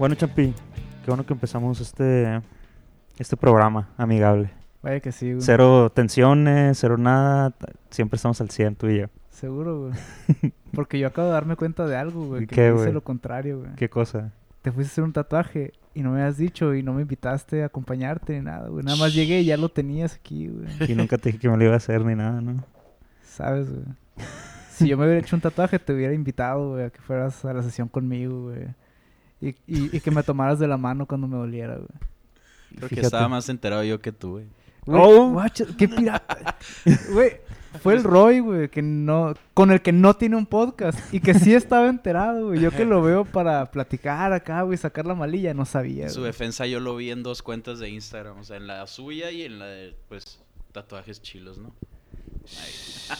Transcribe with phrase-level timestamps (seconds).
[0.00, 0.54] Bueno, Champi,
[1.04, 2.40] qué bueno que empezamos este,
[3.18, 4.50] este programa amigable.
[4.82, 5.42] Vaya que sí, güey.
[5.42, 7.52] Cero tensiones, cero nada.
[7.90, 9.08] Siempre estamos al 100, tú y yo.
[9.28, 10.52] Seguro, güey.
[10.72, 12.46] Porque yo acabo de darme cuenta de algo, güey.
[12.46, 13.74] Que ¿Qué, dice lo contrario, güey.
[13.76, 14.32] ¿Qué cosa?
[14.62, 17.62] Te fuiste a hacer un tatuaje y no me has dicho y no me invitaste
[17.62, 18.82] a acompañarte ni nada, güey.
[18.82, 20.90] Nada más llegué y ya lo tenías aquí, güey.
[20.90, 22.64] Y nunca te dije que me lo iba a hacer ni nada, ¿no?
[23.22, 23.84] ¿Sabes, güey?
[24.72, 27.52] Si yo me hubiera hecho un tatuaje, te hubiera invitado, güey, a que fueras a
[27.52, 28.79] la sesión conmigo, güey.
[29.40, 31.88] Y, y, y que me tomaras de la mano cuando me doliera, güey.
[32.76, 34.44] Creo que estaba más enterado yo que tú, güey.
[34.86, 35.42] Güey, Oh.
[35.76, 36.56] qué pirata.
[37.12, 37.32] Güey,
[37.82, 41.34] fue el Roy, güey, que no, con el que no tiene un podcast y que
[41.34, 42.60] sí estaba enterado, güey.
[42.60, 46.04] Yo que lo veo para platicar acá, güey, sacar la malilla, no sabía.
[46.04, 46.28] En su güey.
[46.32, 49.42] defensa yo lo vi en dos cuentas de Instagram, o sea, en la suya y
[49.42, 50.40] en la de, pues,
[50.72, 51.72] tatuajes chilos, ¿no?
[52.62, 53.18] Ahí,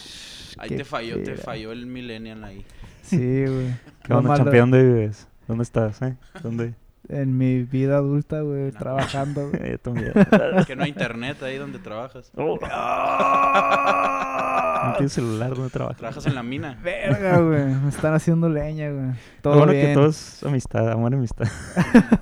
[0.57, 2.65] Ahí te falló, te falló el millennial ahí.
[3.03, 3.73] Sí, güey.
[4.03, 4.37] ¿Qué onda?
[4.37, 5.27] ¿Dónde vives?
[5.51, 6.15] ¿Dónde estás, eh?
[6.41, 6.75] ¿Dónde?
[7.09, 8.79] En mi vida adulta, güey, No.
[8.79, 9.49] trabajando.
[9.53, 9.71] güey.
[9.71, 10.13] yo también.
[10.65, 12.31] Que no hay internet ahí donde trabajas.
[12.37, 12.57] Oh.
[14.85, 15.97] No tienes celular donde trabajas.
[15.97, 16.79] Trabajas en la mina.
[16.81, 17.65] Verga, güey.
[17.65, 19.11] Me están haciendo leña, güey.
[19.41, 19.87] Todo bueno bien.
[19.87, 21.47] que todo es amistad, amor y amistad.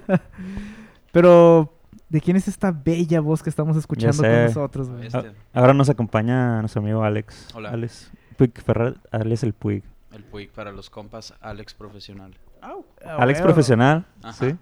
[1.12, 1.72] Pero,
[2.10, 5.06] ¿de quién es esta bella voz que estamos escuchando con nosotros, güey?
[5.08, 7.50] Este, Ahora nos acompaña nuestro amigo Alex.
[7.54, 7.70] Hola.
[7.70, 9.84] Alex Puig Ferrer, Alex el Puig.
[10.14, 12.36] el Puig para los compas, Alex Profesional.
[12.62, 12.76] Ah,
[13.20, 14.34] Alex profesional, Ajá.
[14.34, 14.56] ¿sí?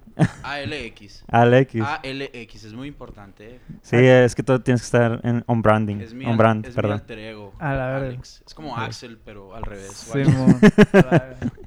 [0.44, 1.24] ALX.
[1.28, 1.76] Alex.
[1.82, 3.60] ALX, es muy importante.
[3.82, 5.98] Sí, es que todo tienes que estar en on branding.
[5.98, 6.94] Es mi, on brand, es mi perdón.
[7.00, 7.54] alter ego.
[7.60, 7.98] A la.
[7.98, 8.44] Alex.
[8.46, 8.82] Es como Sí.
[8.84, 9.92] Axel, pero al revés.
[9.94, 10.20] Sí.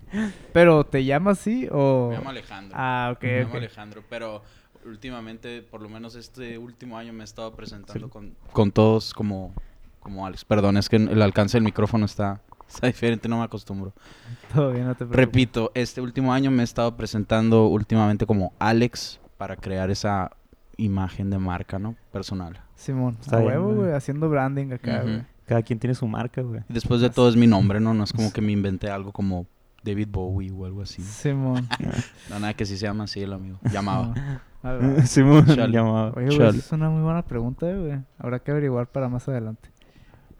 [0.52, 2.08] Pero, ¿te llamas así o...?
[2.10, 2.76] Me llamo Alejandro.
[2.78, 3.54] Ah, ok, Me llamo.
[3.54, 4.42] Alejandro, pero
[4.84, 9.54] últimamente, por lo menos este último año me he estado presentando con, con todos como,
[10.00, 10.44] como Alex.
[10.44, 12.40] Perdón, es que el alcance del micrófono está,
[12.72, 13.92] está diferente, no me acostumbro.
[14.54, 15.16] Todo bien, no te preocupes.
[15.16, 20.30] Repito, este último año me he estado presentando últimamente como Alex para crear esa
[20.76, 21.96] imagen de marca, ¿no?
[22.12, 22.60] Personal.
[22.74, 23.92] Simón, Está a huevo, güey.
[23.92, 25.22] haciendo branding acá, güey.
[25.46, 26.62] Cada quien tiene su marca, güey.
[26.68, 27.92] Después de todo es mi nombre, ¿no?
[27.92, 29.46] No es como que me inventé algo como
[29.82, 31.02] David Bowie o algo así.
[31.02, 31.68] Simón.
[32.30, 33.58] No, nada que sí se llama así el amigo.
[33.72, 34.14] Llamaba.
[34.62, 35.06] A ver.
[35.06, 36.14] Simón llamado.
[36.16, 37.98] Oye, güey, es una muy buena pregunta, güey.
[38.18, 39.68] Habrá que averiguar para más adelante.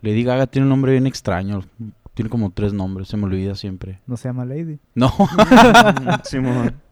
[0.02, 1.62] Lady Gaga tiene un nombre bien extraño.
[2.20, 4.00] Tiene como tres nombres, se me olvida siempre.
[4.06, 4.78] No se llama Lady.
[4.94, 5.10] No.
[6.24, 6.74] Simón.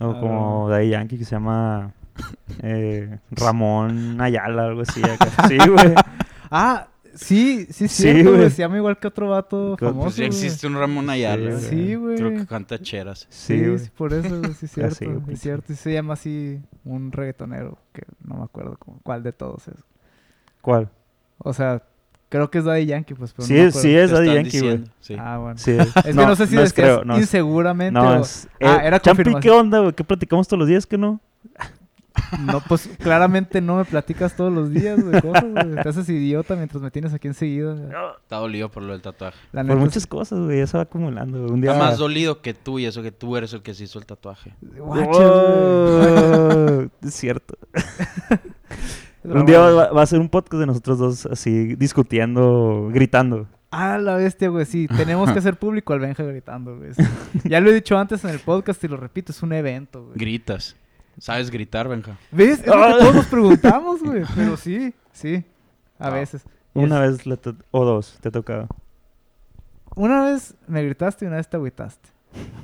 [0.00, 1.92] O Ah, como Daddy Yankee que se llama
[2.62, 5.02] eh, Ramón Ayala, algo así.
[5.02, 5.48] acá.
[5.48, 5.92] Sí, güey.
[6.52, 8.48] Ah, sí, sí, Sí, cierto, güey.
[8.50, 11.58] Se llama igual que otro vato Pues famoso, Pues ya existe un Ramón Ayala.
[11.58, 12.16] Sí, Sí, güey.
[12.16, 13.26] Creo que canta cheras.
[13.28, 14.92] Sí, Sí, sí, por eso, sí es cierto.
[14.94, 15.72] Así, güey, es cierto.
[15.72, 19.82] Y se llama así un reggaetonero, que no me acuerdo cómo- cuál de todos es.
[20.60, 20.90] ¿Cuál?
[21.38, 21.82] O sea,
[22.28, 24.84] creo que es Daddy Yankee, pues, pero Sí, no es- sí es Daddy Yankee, güey.
[25.00, 25.16] sí.
[25.18, 25.58] Ah, bueno.
[25.58, 25.72] Sí.
[25.72, 28.22] Es que no, sé si es decías creo, no es- inseguramente No, o...
[28.22, 28.48] es...
[28.60, 29.92] Ah, eh, era Champi, ¿qué onda, güey?
[29.92, 31.20] ¿Qué platicamos todos los días que no?
[32.40, 35.20] No, pues claramente no me platicas todos los días, güey.
[35.20, 37.76] Te haces idiota mientras me tienes aquí enseguida.
[38.20, 39.38] Está dolido por lo del tatuaje.
[39.52, 40.66] La Por muchas cosas, güey.
[40.66, 41.38] Se va acumulando.
[41.38, 41.52] güey.
[41.52, 41.72] Un día...
[41.72, 44.06] Está más dolido que tú y eso que tú eres el que se hizo el
[44.06, 44.52] tatuaje.
[44.80, 47.56] Oh, es cierto.
[49.34, 53.46] Un día va, va a ser un podcast de nosotros dos así discutiendo, gritando.
[53.70, 54.64] Ah, la bestia, güey.
[54.64, 56.94] Sí, tenemos que hacer público al Benja gritando, güey.
[56.94, 57.02] Sí.
[57.44, 60.16] Ya lo he dicho antes en el podcast y lo repito, es un evento, güey.
[60.16, 60.76] Gritas.
[61.18, 62.16] ¿Sabes gritar, Benja?
[62.30, 62.60] ¿Ves?
[62.60, 62.92] Es lo Ah.
[62.94, 64.22] que todos nos preguntamos, güey.
[64.36, 65.44] Pero sí, sí.
[65.98, 66.18] A Wow.
[66.18, 66.42] veces.
[66.74, 67.40] Una es- vez
[67.72, 68.68] o dos te ha tocado.
[69.96, 72.08] Una vez me gritaste y una vez te agüitaste.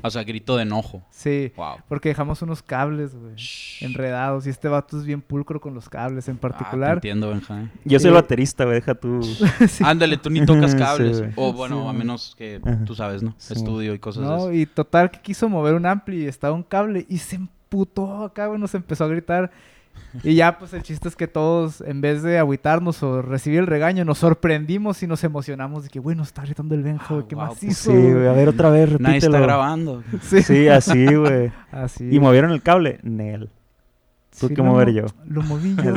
[0.03, 1.03] O sea, grito de enojo.
[1.11, 1.53] Sí.
[1.57, 1.77] Wow.
[1.89, 3.35] Porque dejamos unos cables, güey.
[3.81, 4.47] Enredados.
[4.47, 6.95] Y este vato es bien pulcro con los cables en Ah, te particular.
[6.97, 7.63] entiendo, Benja.
[7.63, 7.71] ¿eh?
[7.85, 8.77] Yo soy Eh, el baterista, güey.
[8.77, 9.21] Deja tú.
[9.69, 9.83] Sí.
[9.85, 11.23] Ándale, tú ni tocas cables.
[11.37, 12.85] o bueno, Sí, a menos que Ajá.
[12.85, 13.35] tú sabes, ¿no?
[13.39, 14.53] Sí, Estudio y cosas de No, eso.
[14.53, 18.47] y total que quiso mover un ampli y estaba un cable y se emputó acá,
[18.47, 19.51] güey, nos empezó a gritar.
[20.23, 23.67] Y ya, pues el chiste es que todos, en vez de agüitarnos o recibir el
[23.67, 27.25] regaño, nos sorprendimos y nos emocionamos de que, güey, nos está gritando el güey, Ah,
[27.29, 27.91] qué guau, macizo.
[27.91, 28.27] Sí, güey.
[28.29, 29.09] A ver, otra vez, repítelo.
[29.09, 30.03] Nadie está grabando.
[30.23, 31.51] Sí, Sí, así, güey.
[31.73, 32.09] así.
[32.11, 33.01] ¿Y movieron el cable?
[33.03, 33.51] Nel.
[34.39, 35.07] ¿Tú Sí, qué lo mover mo- yo?
[35.27, 35.93] Lo moví yo.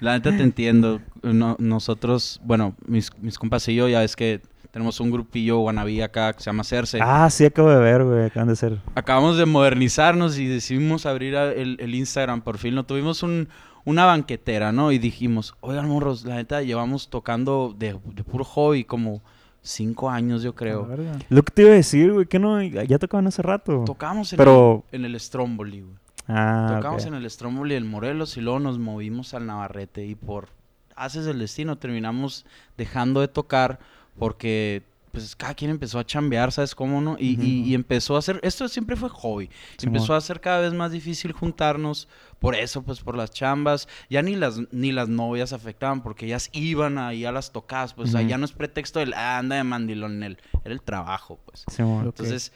[0.00, 1.00] La neta te entiendo.
[1.22, 4.40] No- nosotros, bueno, mis, mis compas y yo, ya es que
[4.70, 6.98] tenemos un grupillo wannabe acá que se llama Cerce.
[7.02, 8.24] Ah, sí, acabo de ver, güey.
[8.26, 8.78] Acaban de ser.
[8.94, 12.74] Acabamos de modernizarnos y decidimos abrir el, el Instagram por fin.
[12.74, 13.48] No tuvimos un,
[13.84, 14.92] una banquetera, ¿no?
[14.92, 19.22] Y dijimos, oigan, morros, la neta llevamos tocando de, de puro hobby como
[19.62, 20.88] cinco años, yo creo.
[21.28, 23.84] Lo que te iba a decir, güey, que no, ya tocaban hace rato.
[23.84, 24.84] Tocamos en, Pero.
[24.92, 25.96] el, en el Stromboli, güey.
[26.28, 30.48] Ah, Tocamos en el Stromboli en Morelos y luego nos movimos al Navarrete y por
[30.94, 32.46] haces el destino terminamos
[32.76, 33.80] dejando de tocar
[34.20, 37.16] porque pues cada quien empezó a chambear, ¿sabes cómo no?
[37.18, 39.50] Y, y- y empezó a hacer, esto siempre fue hobby,
[39.82, 42.06] empezó a ser cada vez más difícil juntarnos,
[42.38, 46.48] por eso, pues por las chambas, ya ni las, ni las novias afectaban, porque ellas
[46.52, 48.30] iban ahí a las tocadas, pues o sea, Ujú.
[48.30, 51.64] ya no es pretexto del, "Ah, anda de mandilón en él, era el trabajo, pues.
[52.02, 52.04] Ok.
[52.06, 52.52] Entonces,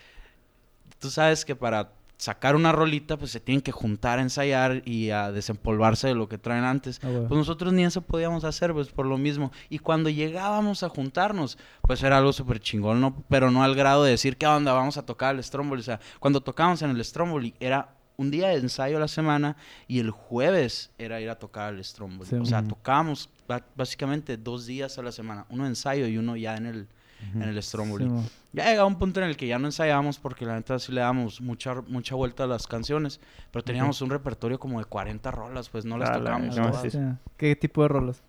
[1.01, 5.11] tú sabes que para sacar una rolita, pues se tienen que juntar a ensayar y
[5.11, 7.01] a desempolvarse de lo que traen antes.
[7.03, 7.25] Ah.
[7.29, 9.51] Pues nosotros ni eso podíamos hacer, pues por lo mismo.
[9.69, 13.25] Y cuando llegábamos a juntarnos, pues era algo súper chingón, ¿no?
[13.29, 14.73] Pero no al grado de decir, ¿qué onda?
[14.73, 15.81] Vamos a tocar el Stromboli.
[15.81, 19.57] O sea, cuando tocábamos en el Stromboli era un día de ensayo a la semana
[19.89, 22.31] y el jueves era ir a tocar el Stromboli.
[22.31, 22.37] Sí.
[22.37, 25.47] o sea, tocábamos ba- básicamente dos días a la semana.
[25.51, 26.89] Uno de ensayo y uno ya en el,
[27.35, 28.05] en el Stromboli.
[28.05, 28.29] Simón.
[28.53, 31.01] Ya llegaba un punto en el que ya no ensayábamos porque la neta sí le
[31.01, 35.69] dábamos mucha, mucha vuelta a las canciones, pero teníamos un repertorio como de 40 rolas,
[35.69, 36.93] pues no las la tocábamos no, todas.
[36.93, 36.99] sí.
[37.37, 38.23] ¿Qué tipo de rolas?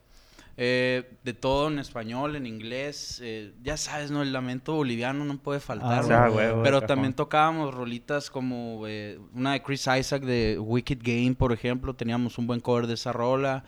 [0.57, 4.21] Eh, de todo en español, en inglés, eh, ya sabes, ¿no?
[4.21, 6.07] El lamento boliviano no puede faltar, Ah, ¿no?
[6.07, 11.36] Sea, huevo, Pero también tocábamos rolitas como eh, una de Chris Isaac de Wicked Game,
[11.36, 11.94] por ejemplo.
[11.94, 13.65] Teníamos un buen cover de esa rola.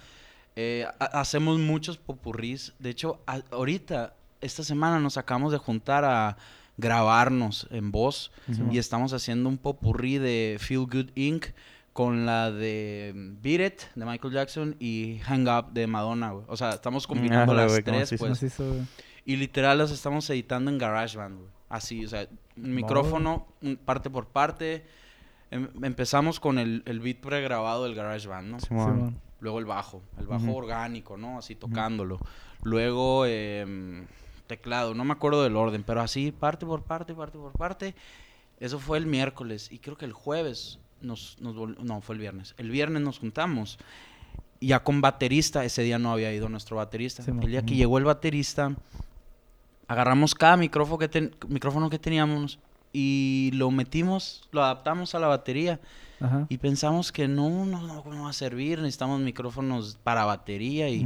[0.55, 2.73] Eh, ha- hacemos muchos popurrís.
[2.79, 3.19] De hecho,
[3.51, 6.37] ahorita, esta semana nos acabamos de juntar a
[6.77, 8.31] grabarnos en voz.
[8.71, 11.47] Y estamos haciendo un popurrí de Feel Good Inc.
[11.93, 16.45] con la de mm, Beat It de Michael Jackson y Hang Up de Madonna, güey.
[16.47, 18.13] O sea, estamos combinando Arre, las güey, ¿cómo tres,
[18.43, 18.63] hizo?
[18.63, 18.87] pues.
[19.25, 21.49] Y literal las estamos editando en GarageBand, güey.
[21.69, 23.47] Así, o sea, un micrófono,
[23.83, 24.85] parte por parte.
[25.49, 29.13] Em- empezamos con el, el beat pregrabado del GarageBand, ¿no?
[29.39, 31.37] Luego el bajo, el bajo orgánico, ¿no?
[31.37, 32.19] Así tocándolo.
[32.63, 34.05] Luego em,
[34.47, 37.93] teclado, no me acuerdo del orden, pero así parte por parte, parte por parte.
[38.59, 42.55] Eso fue el miércoles y creo que el jueves nos, nos no, fue el viernes.
[42.57, 43.77] El viernes nos juntamos
[44.59, 47.21] ya con baterista, ese día no había ido nuestro baterista.
[47.21, 48.75] Sí, el día que llegó el baterista,
[49.87, 52.59] agarramos cada micrófono que, ten- micrófono que teníamos
[52.93, 55.79] y lo metimos, lo adaptamos a la batería.
[56.19, 56.47] Ajá.
[56.49, 61.05] Y pensamos que no, no, no, no va a servir, necesitamos micrófonos para batería y.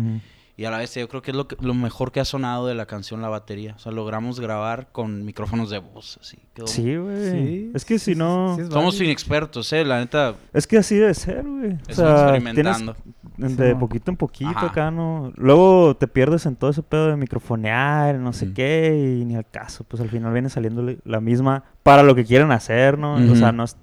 [0.61, 2.67] y a la vez yo creo que es lo, que- lo mejor que ha sonado
[2.67, 3.73] de la canción la batería.
[3.75, 6.37] O sea, logramos grabar con micrófonos de voz, así.
[6.53, 7.31] quedó- Sí, güey.
[7.31, 8.55] Sí, es que sí, si sí, no...
[8.57, 11.77] sí Somos inexpertos, eh, la neta, Es que así debe ser, güey.
[11.89, 12.95] O sea, experimentando.
[13.35, 14.67] tienes de poquito en poquito Ajá.
[14.67, 15.31] acá, ¿no?
[15.35, 18.53] Luego te pierdes en todo ese pedo de microfonear, no sé Mm.
[18.53, 19.83] qué, y ni al caso.
[19.83, 23.15] Pues al final viene saliendo la misma para lo que quieren hacer, ¿no?
[23.15, 23.75] O sea, no es...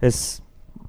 [0.00, 0.42] Es,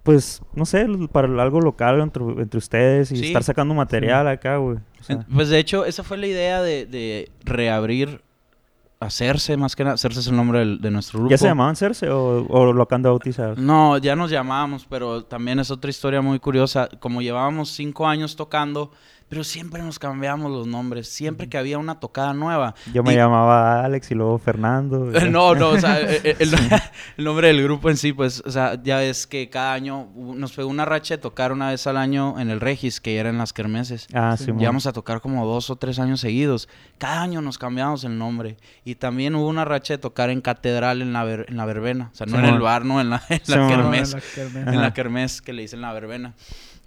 [0.04, 3.26] pues, no sé, para algo local entre, entre ustedes y Sí.
[3.28, 4.78] estar sacando material acá, güey.
[5.00, 8.22] O sea, En- Pues de hecho, esa fue la idea de, de reabrir,
[9.00, 11.30] hacerse más que nada, hacerse es el nombre del- de nuestro grupo.
[11.32, 13.58] ¿Ya se llamaban Cerce o, o lo acaban de bautizar?
[13.58, 16.90] No, ya nos llamábamos, pero también es otra historia muy curiosa.
[17.00, 18.92] Como llevábamos cinco años tocando,
[19.30, 21.10] pero siempre nos cambiábamos los nombres.
[21.10, 22.76] Siempre que había una tocada nueva.
[22.94, 25.12] Yo me Y- llamaba Alex y luego Fernando.
[25.12, 26.54] y- No, no, o sea, el, el-
[27.18, 30.54] el nombre del grupo en sí, pues, o sea, ya ves que cada año nos
[30.54, 33.38] pegó una racha de tocar una vez al año en el Regis, que era en
[33.38, 34.08] las kermeses.
[34.14, 36.70] Ah, Sí, sí, Llegamos a tocar como dos o tres años seguidos.
[36.98, 38.58] Cada año nos cambiamos el nombre.
[38.86, 42.10] Y también hubo una racha de tocar en catedral en la, ver- en la verbena.
[42.14, 44.14] O sea, no en el bar, no, en la, en la kermés.
[44.14, 44.68] En la kermés.
[44.74, 46.34] En la kermés que le dicen la verbena.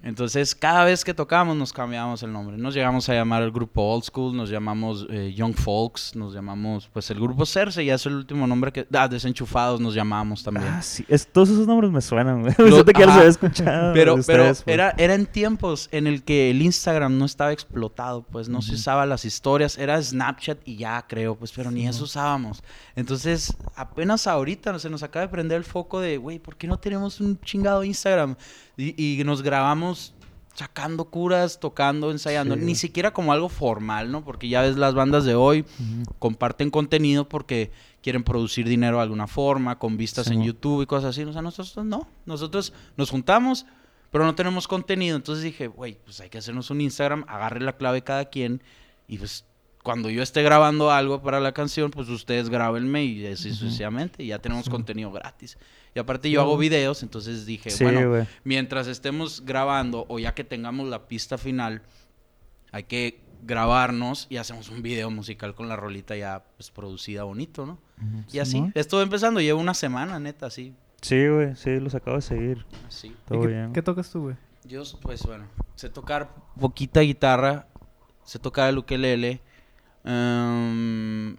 [0.03, 2.57] Entonces, cada vez que tocábamos nos cambiábamos el nombre.
[2.57, 6.89] Nos llegamos a llamar el grupo Old School, nos llamamos eh, Young Folks, nos llamamos,
[6.91, 8.87] pues el grupo Cerce, ya es el último nombre que...
[8.93, 10.67] Ah, Desenchufados nos llamamos también.
[10.67, 11.05] Ah, sí.
[11.07, 12.53] Es, todos esos nombres me suenan, güey.
[12.57, 13.93] Lo- que los había escuchado.
[13.93, 14.17] Pero,
[14.65, 18.73] era, era en tiempos en el que el Instagram no estaba explotado, pues no se
[18.73, 22.05] usaba las historias, era Snapchat y ya creo, pues, pero ni eso mo.
[22.05, 22.63] usábamos.
[22.95, 26.77] Entonces, apenas ahorita se nos acaba de prender el foco de, güey, ¿por qué no
[26.77, 28.35] tenemos un chingado Instagram?
[28.77, 30.13] Y, y nos grabamos
[30.53, 32.61] sacando curas, tocando, ensayando, Sí.
[32.61, 34.23] ni siquiera como algo formal, ¿no?
[34.25, 35.63] Porque ya ves las bandas de hoy
[36.19, 37.71] comparten contenido porque
[38.01, 40.43] quieren producir dinero de alguna forma, con vistas Sí, en.
[40.43, 41.23] YouTube y cosas así.
[41.23, 42.05] O sea, nosotros no.
[42.25, 43.65] Nosotros nos juntamos,
[44.11, 45.15] pero no tenemos contenido.
[45.15, 48.61] Entonces dije, güey, pues hay que hacernos un Instagram, agarre la clave cada quien
[49.07, 49.45] y pues
[49.83, 54.23] cuando yo esté grabando algo para la canción, pues ustedes grábenme y así sucesivamente.
[54.23, 54.71] Y ya tenemos Sí.
[54.71, 55.57] contenido gratis.
[55.95, 58.27] Y aparte Sí, yo hago videos, entonces dije, Sí, bueno, güey.
[58.43, 61.81] mientras estemos grabando o ya que tengamos la pista final,
[62.71, 67.65] hay que grabarnos y hacemos un video musical con la rolita ya pues, producida bonito,
[67.65, 67.79] ¿no?
[68.31, 68.71] Y así, Simón.
[68.75, 71.55] estuve empezando, llevo una semana, neta, así, Sí, güey.
[71.55, 72.63] Sí, los acabo de seguir.
[72.87, 73.07] así.
[73.07, 73.73] ¿Y Todo qué, bien.
[73.73, 74.35] qué tocas tú, güey?
[74.65, 75.45] Yo, pues bueno,
[75.75, 77.67] sé tocar poquita guitarra,
[78.23, 79.41] sé tocar el ukelele,
[80.03, 81.35] em,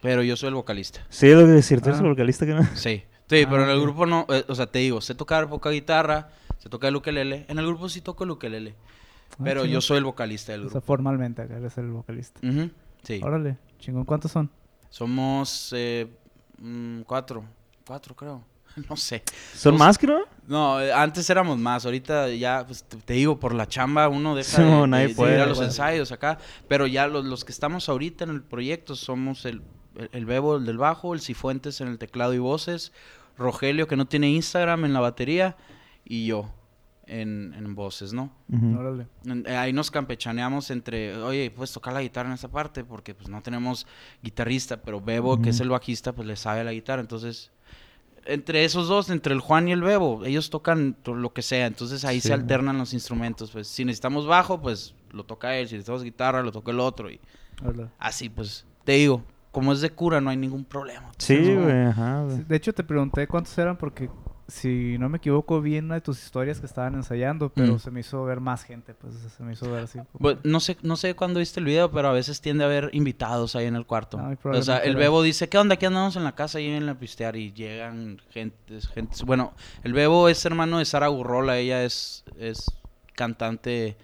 [0.00, 1.04] pero yo soy el vocalista.
[1.08, 1.94] Sí, lo que decirte Ah.
[1.94, 2.62] es el vocalista que no.
[2.74, 3.82] Sí, sí, Ah, pero en el ok.
[3.82, 7.46] grupo no, eh, o sea, te digo, sé tocar poca guitarra, sé tocar el ukelele,
[7.48, 8.74] en el grupo sí toco el ukelele,
[9.32, 9.74] Ah, pero chingón.
[9.74, 10.86] yo soy el vocalista del O sea, grupo.
[10.86, 12.40] formalmente acá eres el vocalista.
[13.02, 13.20] Sí.
[13.22, 14.04] Órale, chingón.
[14.04, 14.50] ¿Cuántos son?
[14.90, 16.06] Somos eh,
[16.58, 17.44] mm, cuatro.
[17.86, 18.42] Cuatro, creo.
[18.90, 19.22] No sé.
[19.54, 20.26] ¿Son Pues- más, creo?
[20.46, 21.84] No, antes éramos más.
[21.84, 25.08] Ahorita ya, pues, te, te digo, por la chamba uno deja Sí, de, nadie de-
[25.10, 26.38] de puede, ir a los ensayos acá.
[26.68, 29.62] Pero ya los, los que estamos ahorita en el proyecto somos el,
[29.96, 32.92] el, el Bebo, el del bajo, el Cifuentes en el teclado y voces,
[33.36, 35.56] Rogelio, que no tiene Instagram en la batería,
[36.04, 36.50] y yo
[37.06, 38.32] en, en voces, ¿no?
[38.50, 43.14] En- eh, Ahí nos campechaneamos entre, oye, puedes tocar la guitarra en esa parte, porque
[43.14, 43.86] pues no tenemos
[44.22, 47.00] guitarrista, pero Bebo, que es el bajista, pues le sabe la guitarra.
[47.00, 47.50] Entonces,
[48.26, 51.66] entre esos dos, entre el Juan y el Bebo, ellos tocan to- lo que sea.
[51.66, 52.28] Entonces ahí Sí.
[52.28, 53.50] se alternan los instrumentos.
[53.50, 55.68] Pues si necesitamos bajo, pues lo toca él.
[55.68, 57.10] Si necesitamos guitarra, lo toca el otro.
[57.10, 57.20] Y
[57.98, 61.10] así, pues, te digo, como es de cura, no hay ningún problema.
[61.18, 64.08] Sí, güey, ajá, De hecho, te pregunté cuántos eran porque,
[64.48, 67.78] si no me equivoco, vi en una de tus historias que estaban ensayando, pero Mm.
[67.78, 69.98] se me hizo ver más gente, pues se me hizo ver así.
[69.98, 72.66] como- Pues, no sé, no sé cuándo viste el video, pero a veces tiende a
[72.66, 74.18] haber invitados ahí en el cuarto.
[74.18, 74.96] Ay, o sea, el.
[74.96, 75.74] Bebo dice, ¿qué onda?
[75.74, 79.16] Aquí andamos en la casa y en a pistear y llegan gente, gente.
[79.24, 79.52] Bueno,
[79.84, 82.64] el Bebo es hermano de Sara Gurrola, ella es, es
[83.14, 83.96] cantante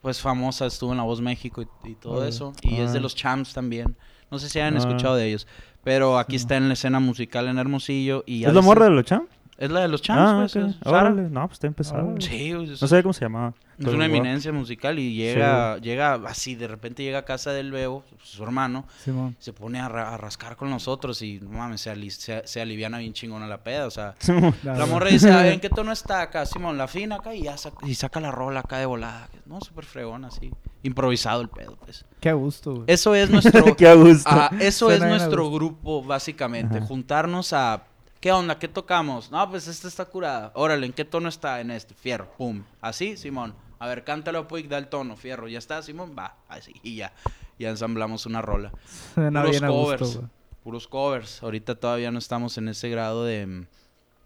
[0.00, 2.52] pues famosa, estuvo en La Voz México y, y todo eso.
[2.62, 3.02] Y es de Ah.
[3.02, 3.96] los Champs también.
[4.30, 4.78] No sé si hayan Ah.
[4.78, 5.46] escuchado de ellos.
[5.82, 8.22] Pero aquí Sí, está en la escena musical en Hermosillo.
[8.26, 9.28] Y ¿Es la morra de los champs?
[9.58, 10.70] Es la de los Champs, Ah, pues, ok.
[10.70, 10.98] es Sara.
[11.10, 11.22] Órale.
[11.30, 12.04] No, pues está empezado.
[12.06, 12.20] Órale.
[12.20, 13.54] Sí, es- No sabía cómo se llamaba.
[13.76, 18.04] es una eminencia musical y llega, llega así, de repente llega a casa del Bebo,
[18.22, 19.34] su hermano, Simón.
[19.40, 22.60] se pone a, ra- a rascar con nosotros y no mames, se, ali- se, se
[22.60, 24.14] aliviana bien chingona la peda, o sea,
[24.62, 26.46] la morra dice, ¿en qué tono está acá?
[26.46, 29.60] Simón, la fina acá y ya saca, y saca la rola acá de volada, no,
[29.60, 30.50] súper fregón así,
[30.84, 32.04] improvisado el pedo, pues.
[32.20, 32.84] Qué gusto, güey.
[32.88, 34.28] Eso es nuestro, Qué gusto.
[34.32, 35.56] ah, eso es Suena nuestro gusto.
[35.56, 36.86] grupo, básicamente, Ajá.
[36.86, 37.84] juntarnos a,
[38.20, 38.58] ¿qué onda?
[38.58, 39.30] ¿Qué tocamos?
[39.30, 41.60] No, pues esta está curada, órale, ¿en qué tono está?
[41.60, 43.54] En este, fierro, pum, así, Simón.
[43.78, 45.46] A ver, cántalo, pues, da el tono, fierro.
[45.46, 47.12] Ya está, Simón, va, así, y ya.
[47.58, 48.72] Ya ensamblamos una rola.
[49.14, 50.00] Suena puros bien covers.
[50.00, 50.30] gusto.
[50.64, 51.42] Puros covers.
[51.42, 53.66] Ahorita todavía no estamos en ese grado de, mm,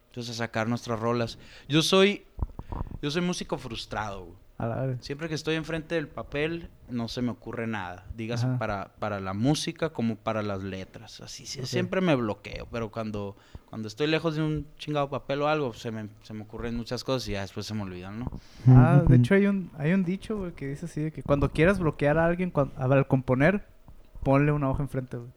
[0.09, 1.39] entonces, sacar nuestras rolas.
[1.69, 2.25] Yo soy,
[3.03, 4.42] yo soy músico frustrado, güey.
[4.59, 4.99] A la verga.
[5.03, 8.07] Siempre que estoy enfrente del papel, no se me ocurre nada.
[8.17, 8.59] Dígase Ajá.
[8.59, 11.21] para, para la música como para las letras.
[11.21, 12.69] Así, sí, siempre me bloqueo.
[12.71, 13.37] Pero cuando,
[13.69, 17.03] cuando estoy lejos de un chingado papel o algo, se me, se me ocurren muchas
[17.03, 18.31] cosas y ya después se me olvidan, ¿no?
[18.69, 21.51] Ah, de hecho hay un, hay un dicho, güey, que dice así de que cuando
[21.51, 23.67] quieras bloquear a alguien cuan- a ver, al componer,
[24.23, 25.31] ponle una hoja enfrente, güey.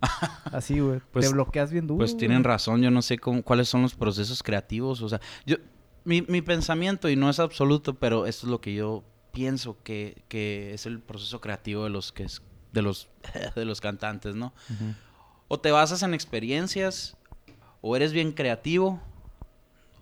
[0.46, 1.00] Así, güey.
[1.12, 1.98] Pues- Te bloqueas bien duro.
[1.98, 5.56] Pues tienen razón, yo no sé cómo, cuáles son los procesos creativos, o sea, yo,
[6.04, 10.22] mi, mi pensamiento, y no es absoluto, pero esto es lo que yo pienso que,
[10.28, 12.42] que es el proceso creativo de los que es-
[12.72, 13.08] de los,
[13.54, 14.52] de los cantantes, ¿no?
[15.48, 17.16] O te basas en experiencias,
[17.80, 19.00] o eres bien creativo,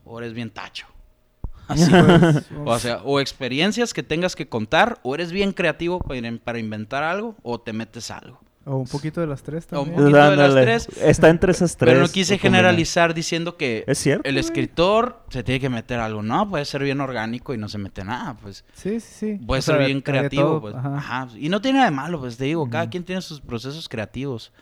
[0.04, 0.86] o eres bien tacho.
[1.68, 6.32] Así, Pues, o sea, o experiencias que tengas que contar, o eres bien creativo para,
[6.38, 8.40] para inventar algo, o te metes algo.
[8.66, 9.96] O un poquito de las tres O un también.
[9.96, 10.62] poquito de las Ándale.
[10.62, 10.88] tres.
[10.98, 11.92] Está entre esas tres.
[11.94, 14.28] Pero no quise o generalizar diciendo que Es cierto.
[14.28, 14.40] el güey.
[14.44, 16.22] escritor se tiene que meter algo.
[16.22, 18.64] No, puede ser bien orgánico y no se mete nada, pues.
[18.74, 19.44] Sí, sí, sí.
[19.46, 20.74] Puede O sea, ser bien creativo, pues.
[20.74, 20.96] ajá.
[20.96, 21.28] Ajá.
[21.36, 24.52] Y no tiene nada de malo, pues te digo, cada quien tiene sus procesos creativos.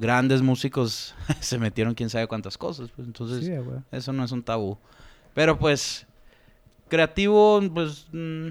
[0.00, 3.52] Grandes músicos se metieron quién sabe cuántas cosas, pues entonces Sí,
[3.92, 4.78] eso no es un tabú.
[5.34, 6.06] Pero pues
[6.88, 8.48] creativo, pues mm,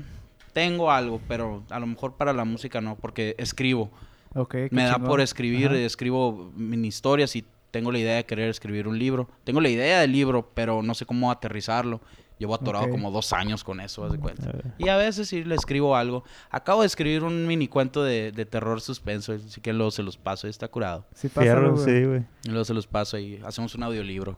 [0.53, 3.89] tengo algo, pero a lo mejor para la música no, porque escribo.
[4.35, 5.09] Ok, qué Me da chingón.
[5.09, 5.77] por escribir, Ajá.
[5.77, 9.29] escribo mini historias y tengo la idea de querer escribir un libro.
[9.43, 12.01] Tengo la idea del libro, pero no sé cómo aterrizarlo.
[12.39, 12.91] Llevo atorado Ok.
[12.91, 14.51] como dos años con eso, haz de cuenta.
[14.77, 16.23] Y a veces sí le escribo algo.
[16.51, 20.17] Acabo de escribir un mini cuento de, de terror suspenso, así que luego se los
[20.17, 21.07] paso y está curado.
[21.15, 21.85] Sí, pásalo, Fierro, güey.
[21.85, 22.21] sí, güey.
[22.43, 24.37] Y luego se los paso y hacemos un audiolibro.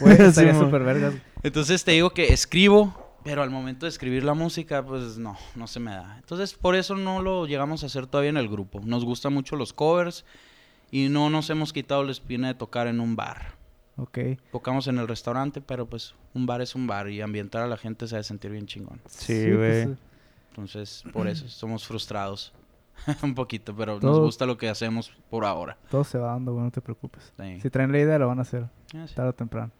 [0.00, 1.14] Güey, estaría súper vergas.
[1.44, 5.66] Entonces te digo que escribo, pero al momento de escribir la música, pues no, no
[5.66, 6.16] se me da.
[6.18, 8.80] Entonces por eso no lo llegamos a hacer todavía en el grupo.
[8.84, 10.24] Nos gustan mucho los covers
[10.90, 13.56] y no nos hemos quitado la espina de tocar en un bar.
[13.96, 14.18] Ok.
[14.52, 17.76] Tocamos en el restaurante, pero pues un bar es un bar y ambientar a la
[17.76, 19.00] gente se ha de sentir bien chingón.
[19.06, 19.70] Sí, pues, güey.
[19.94, 19.96] eh,
[20.50, 22.52] Entonces, por eso somos frustrados.
[23.22, 25.76] un poquito, pero nos Todo- gusta lo que hacemos por ahora.
[25.88, 27.32] todo se va dando, güey, no te preocupes.
[27.38, 27.60] Sí.
[27.60, 29.14] Si traen la idea, lo van a hacer, Ah, sí.
[29.14, 29.70] tarde o temprano.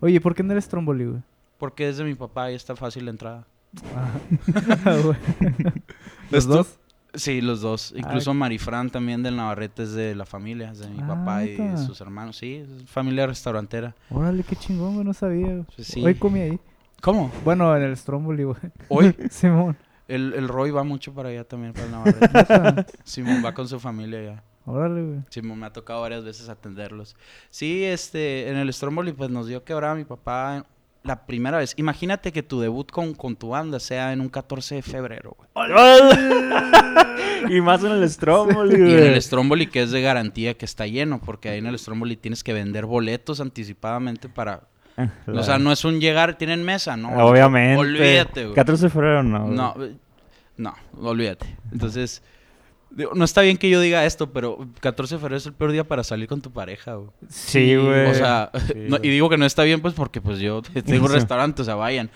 [0.00, 1.22] Oye, ¿por qué no eres tromboli, güey?
[1.58, 3.46] Porque es de mi papá y está fácil la entrada.
[3.94, 5.16] Ah, güey.
[6.30, 6.78] ¿Los dos?
[7.14, 7.94] Sí, los dos.
[7.96, 11.56] Incluso Marifran también del Navarrete es de la familia, es de mi Ah, papá y
[11.78, 12.36] sus hermanos.
[12.36, 13.94] Sí, es familia restaurantera.
[14.10, 15.64] Órale, qué chingón, güey, no sabía.
[15.74, 16.04] Pues sí.
[16.04, 16.60] Hoy comí ahí.
[17.00, 17.30] ¿Cómo?
[17.44, 18.58] Bueno, en el Stromboli, güey.
[18.88, 19.76] Hoy Simón.
[20.08, 22.92] el, el Roy va mucho para allá también, para el Navarrete.
[23.04, 24.42] Simón va con su familia allá.
[24.66, 25.20] Órale, güey.
[25.30, 27.16] Simón me ha tocado varias veces atenderlos.
[27.48, 30.66] Sí, este, en el Stromboli pues nos dio quebrada mi papá
[31.06, 31.74] la primera vez.
[31.76, 35.48] Imagínate que tu debut con, con tu banda sea en un 14 de febrero, güey.
[37.48, 39.06] y más en el Stromboli, Y en güey.
[39.14, 42.42] el Stromboli que es de garantía que está lleno, porque ahí en el Stromboli tienes
[42.42, 44.62] que vender boletos anticipadamente para...
[45.26, 47.10] O sea, no es un llegar, tienen mesa, ¿no?
[47.26, 47.76] Obviamente.
[47.78, 48.54] Olvídate, güey.
[48.54, 49.44] 14 de febrero no.
[49.44, 49.54] güey.
[49.54, 49.74] No,
[50.56, 50.74] no,
[51.10, 51.54] olvídate.
[51.70, 52.22] Entonces,
[52.90, 55.72] digo, no está bien que yo diga esto, pero 14 de febrero es el peor
[55.72, 57.10] día para salir con tu pareja, güey.
[57.28, 58.06] Sí, güey.
[58.10, 59.08] O sea, Sí, no- güey.
[59.08, 61.74] y digo que no está bien, pues porque pues yo tengo un restaurante, o sea,
[61.74, 62.10] vayan.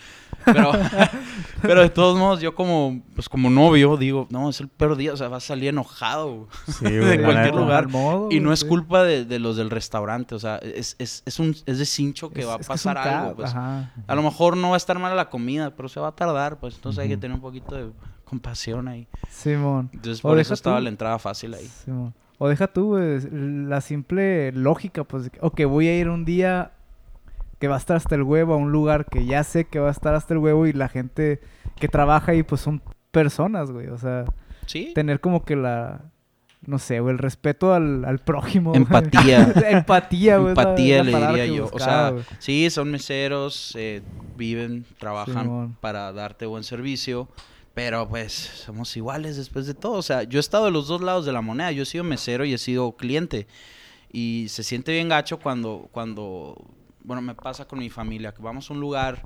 [0.44, 0.72] Pero,
[1.62, 5.12] pero de todos modos, yo como, pues como novio, digo, no, es el peor día,
[5.12, 6.34] o sea, vas a salir enojado.
[6.34, 6.48] güey.
[6.68, 7.88] Sí, de güey, la cualquier lugar.
[7.88, 11.38] Modo, Y no es culpa de, de los del restaurante, o sea, es, es, es,
[11.38, 13.36] un, es de cincho que Es- va a pasar algo.
[13.36, 13.50] Pues.
[13.50, 13.92] Ajá.
[14.06, 16.58] A lo mejor no va a estar mala la comida, pero se va a tardar,
[16.58, 17.90] pues entonces hay que tener un poquito de
[18.30, 19.06] compasión ahí.
[19.28, 19.90] Simón.
[19.92, 20.84] Entonces por eso estaba tú.
[20.84, 21.66] la entrada fácil ahí.
[21.66, 22.14] Simón.
[22.38, 26.72] O deja tú, güey, la simple lógica, pues, ok, voy a ir un día
[27.58, 29.88] que va a estar hasta el huevo a un lugar que ya sé que va
[29.88, 31.40] a estar hasta el huevo y la gente
[31.78, 33.88] que trabaja ahí, pues, son personas, güey.
[33.88, 34.24] O sea,
[34.66, 34.92] Sí.
[34.94, 36.00] tener como que la,
[36.64, 38.74] no sé, güey, el respeto al, al prójimo.
[38.74, 39.52] Empatía.
[39.68, 40.50] Empatía, güey.
[40.50, 41.68] Empatía le diría yo.
[41.70, 44.00] O sea, sí, son meseros, eh,
[44.38, 45.76] viven, trabajan Simón.
[45.82, 47.28] para darte buen servicio.
[47.74, 49.92] Pero pues somos iguales después de todo.
[49.92, 51.72] O sea, yo he estado de los dos lados de la moneda.
[51.72, 53.46] Yo he sido mesero y he sido cliente.
[54.12, 56.56] Y se siente bien gacho cuando, cuando,
[57.04, 59.24] bueno, me pasa con mi familia, que vamos a un lugar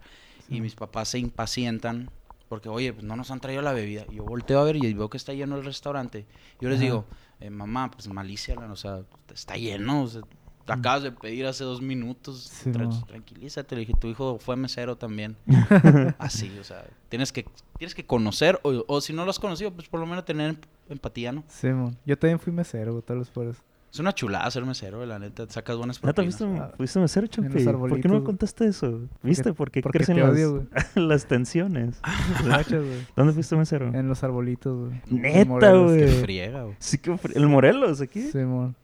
[0.51, 2.11] y mis papás se impacientan
[2.49, 4.05] porque, oye, pues no nos han traído la bebida.
[4.11, 6.27] Y yo volteo a ver y veo que está lleno el restaurante.
[6.61, 6.85] Yo les Ajá.
[6.85, 7.05] digo,
[7.41, 9.01] eh, mamá, pues malicia, o sea,
[9.33, 10.03] está lleno.
[10.03, 12.51] O sea, te acabas de pedir hace dos minutos.
[12.63, 15.37] Sí, tra- tranquilízate, le dije, tu hijo fue mesero también.
[16.19, 17.47] Así, o sea, tienes que,
[17.79, 20.51] tienes que conocer, o, o si no lo has conocido, pues por lo menos tener
[20.51, 20.57] em-
[20.89, 21.45] empatía, ¿no?
[21.49, 21.97] Simón.
[22.07, 23.63] Yo también fui mesero, güey, tal vez por eso.
[23.93, 26.37] Es una chulada ser mesero, güey, la neta, sacas buenas ¿Neta propinas.
[26.37, 29.03] fuiste, Ah, fuiste mesero, los ¿Por qué no me contaste eso?
[29.23, 29.53] ¿Viste?
[29.53, 32.01] ¿Por qué porque crecen te las, odio, las tensiones?
[33.17, 33.87] ¿Dónde fuiste mesero?
[33.95, 35.01] En los arbolitos, güey.
[35.21, 35.99] Neta, güey.
[36.01, 36.75] Qué friega, güey.
[36.81, 38.23] Sí que fr- el Morelos aquí.
[38.33, 38.75] Simón.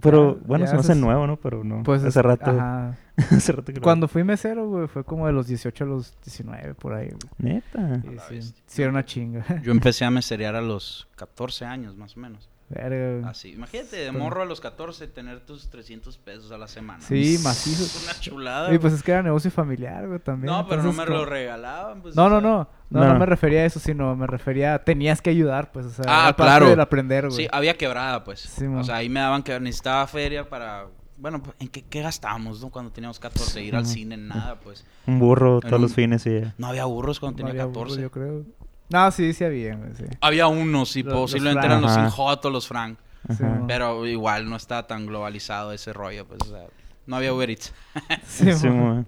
[0.00, 1.36] Pero Ya- bueno, ya se me hace nuevo, ¿no?
[1.36, 1.82] Pero no.
[1.82, 2.50] Pues hace rato.
[2.50, 2.96] Ajá.
[3.30, 6.14] hace rato que lo- Cuando fui mesero, güey, fue como de los 18 a los
[6.24, 7.54] 19, por ahí, güey.
[7.54, 8.00] Neta.
[8.28, 8.62] Sí, bestia.
[8.66, 9.44] sí, era una chinga.
[9.62, 12.49] Yo empecé a meserear a los 14 años, más o menos.
[12.70, 13.28] Verga.
[13.28, 17.02] Así, imagínate, de morro a los 14 tener tus 300 pesos a la semana.
[17.02, 17.98] Sí, Es macizo.
[18.04, 18.72] una chulada.
[18.72, 20.52] Y pues es que era negocio familiar, güey, también.
[20.52, 22.00] no, pero no me lo regalaban.
[22.00, 22.68] Pues, No, no, no.
[22.90, 23.18] No, no No.
[23.18, 26.22] me refería a eso, sino me refería a tenías que ayudar, pues, o sea, Ah,
[26.28, 26.68] era parte claro.
[26.70, 27.36] del aprender, güey.
[27.36, 28.40] Sí, había quebrada, pues.
[28.40, 30.86] Sí, o sea, ahí me daban que necesitaba feria para...
[31.16, 32.70] Bueno, pues, ¿en qué, qué gastábamos, no?
[32.70, 34.86] Cuando teníamos 14, ir al cine, nada, pues.
[35.06, 36.54] Un burro todos un- los fines y ya.
[36.56, 38.02] No había burros cuando No tenía había burro, 14.
[38.02, 38.44] yo creo.
[38.90, 40.04] No, sí, sí había, güey, sí.
[40.20, 41.70] Había unos, y Los- los posiblemente Frank.
[41.70, 42.06] eran los Ajá.
[42.06, 42.98] Inhot o los Frank.
[43.36, 43.44] Sí.
[43.68, 46.66] Pero igual no estaba tan globalizado ese rollo, pues, o sea,
[47.06, 47.72] no había Uber Eats.
[48.24, 49.04] Sí, Sí, mo.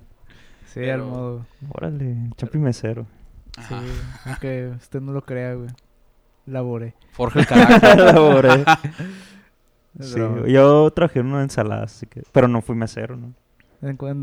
[0.67, 1.47] Sí, al Pero- modo.
[1.73, 3.07] Órale, Champi mesero.
[3.69, 3.75] Sí,
[4.25, 5.69] aunque usted no lo crea, güey.
[6.47, 6.95] Laboré.
[7.11, 7.47] Forja el
[7.81, 7.99] carácter.
[7.99, 8.65] Laboré.
[10.01, 10.19] Sí,
[10.49, 12.23] yo trabajé en una ensalada, así que...
[12.33, 13.35] Pero no fui mesero, ¿no?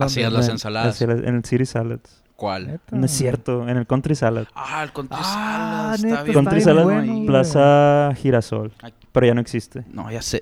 [0.03, 0.95] Hacías las En- ensaladas.
[0.95, 2.23] hacía las- En el City Salads.
[2.39, 2.67] ¿Cuál?
[2.67, 2.95] ¿Neta?
[2.95, 4.45] No es cierto, en el Country Salad.
[4.55, 7.25] Ah, el Country Ah, Salad, neta, está bien Country bien Salad, bueno, güey.
[7.25, 8.71] Plaza Girasol.
[8.81, 8.93] Ay.
[9.11, 9.83] Pero ya no existe.
[9.91, 10.41] No, ya sé.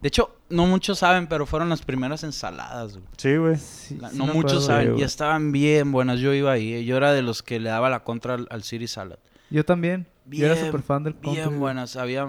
[0.00, 3.04] De hecho, no muchos saben, pero fueron las primeras ensaladas, güey.
[3.16, 3.56] Sí, güey.
[3.58, 4.88] Sí, La- sí no muchos acuerdo, saben.
[4.90, 5.00] güey.
[5.02, 6.18] Y estaban bien buenas.
[6.18, 6.84] Yo iba ahí.
[6.84, 9.18] Yo era de los que le daba la contra al, al City Salad.
[9.50, 10.08] Yo también.
[10.26, 11.32] yo era Bien, súper fan del country.
[11.42, 11.94] Bien buenas.
[11.96, 12.26] Había,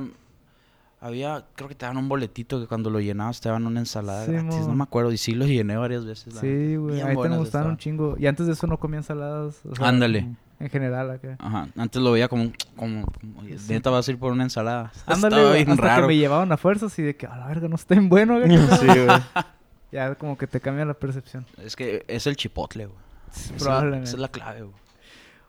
[0.99, 4.25] había, creo que te daban un boletito que cuando lo llenabas te daban una ensalada
[4.25, 4.67] Sí, gratis.
[4.67, 5.11] No me acuerdo.
[5.11, 6.33] Y sí lo llené varias veces.
[6.35, 7.01] Sí, güey.
[7.01, 8.15] Ahí te gustaban un chingo.
[8.19, 9.59] Y antes de eso no comía ensaladas.
[9.69, 10.27] o sea, Ándale.
[10.59, 11.35] En general, acá.
[11.37, 11.67] Ajá.
[11.77, 13.73] Antes lo veía como, como, como, Sí.
[13.73, 14.91] neta vas a ir por una ensalada.
[15.05, 16.01] Ándale, Estaba bien hasta raro.
[16.03, 18.39] que me llevaban a fuerzas y de que, a la verga, no está en bueno,
[18.39, 18.57] güey.
[18.79, 19.07] Sí, güey.
[19.91, 21.45] Ya como que te cambia la percepción.
[21.63, 22.97] Es que es el chipotle, güey.
[23.33, 24.03] Es Probablemente.
[24.05, 24.73] Esa es la clave, güey.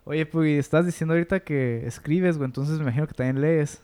[0.05, 2.47] Oye, pues estás diciendo ahorita que escribes, güey.
[2.47, 3.81] Entonces me imagino que también lees.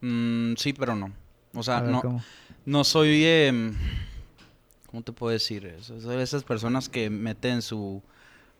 [0.00, 1.12] Mm, sí, pero no.
[1.54, 2.22] O sea, ver, no, ¿cómo?
[2.64, 3.24] no soy...
[3.24, 3.74] em,
[4.86, 5.66] ¿Cómo te puedo decir?
[5.66, 6.00] eso?
[6.00, 8.02] Soy de esas personas que meten en su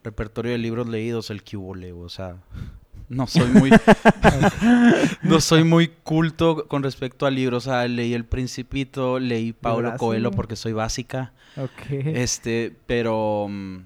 [0.04, 2.36] repertorio de libros leídos el cubole, o sea...
[3.08, 3.70] No soy muy...
[5.22, 7.66] no soy muy culto con respecto a libros.
[7.66, 11.32] O sea, leí El Principito, leí Paulo Coelho porque soy básica.
[11.56, 11.90] Ok.
[11.90, 13.48] Este, pero...
[13.48, 13.78] mm,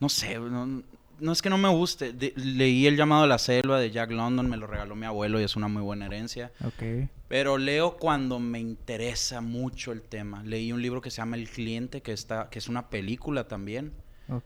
[0.00, 0.82] No sé, no,
[1.20, 2.12] no es que no me guste.
[2.12, 5.40] De- leí El llamado a la selva de Jack London, me lo regaló mi abuelo
[5.40, 6.52] y es una muy buena herencia.
[6.64, 7.08] Ok.
[7.28, 10.42] Pero leo cuando me interesa mucho el tema.
[10.42, 13.92] Leí un libro que se llama El cliente, que está, que es una película también.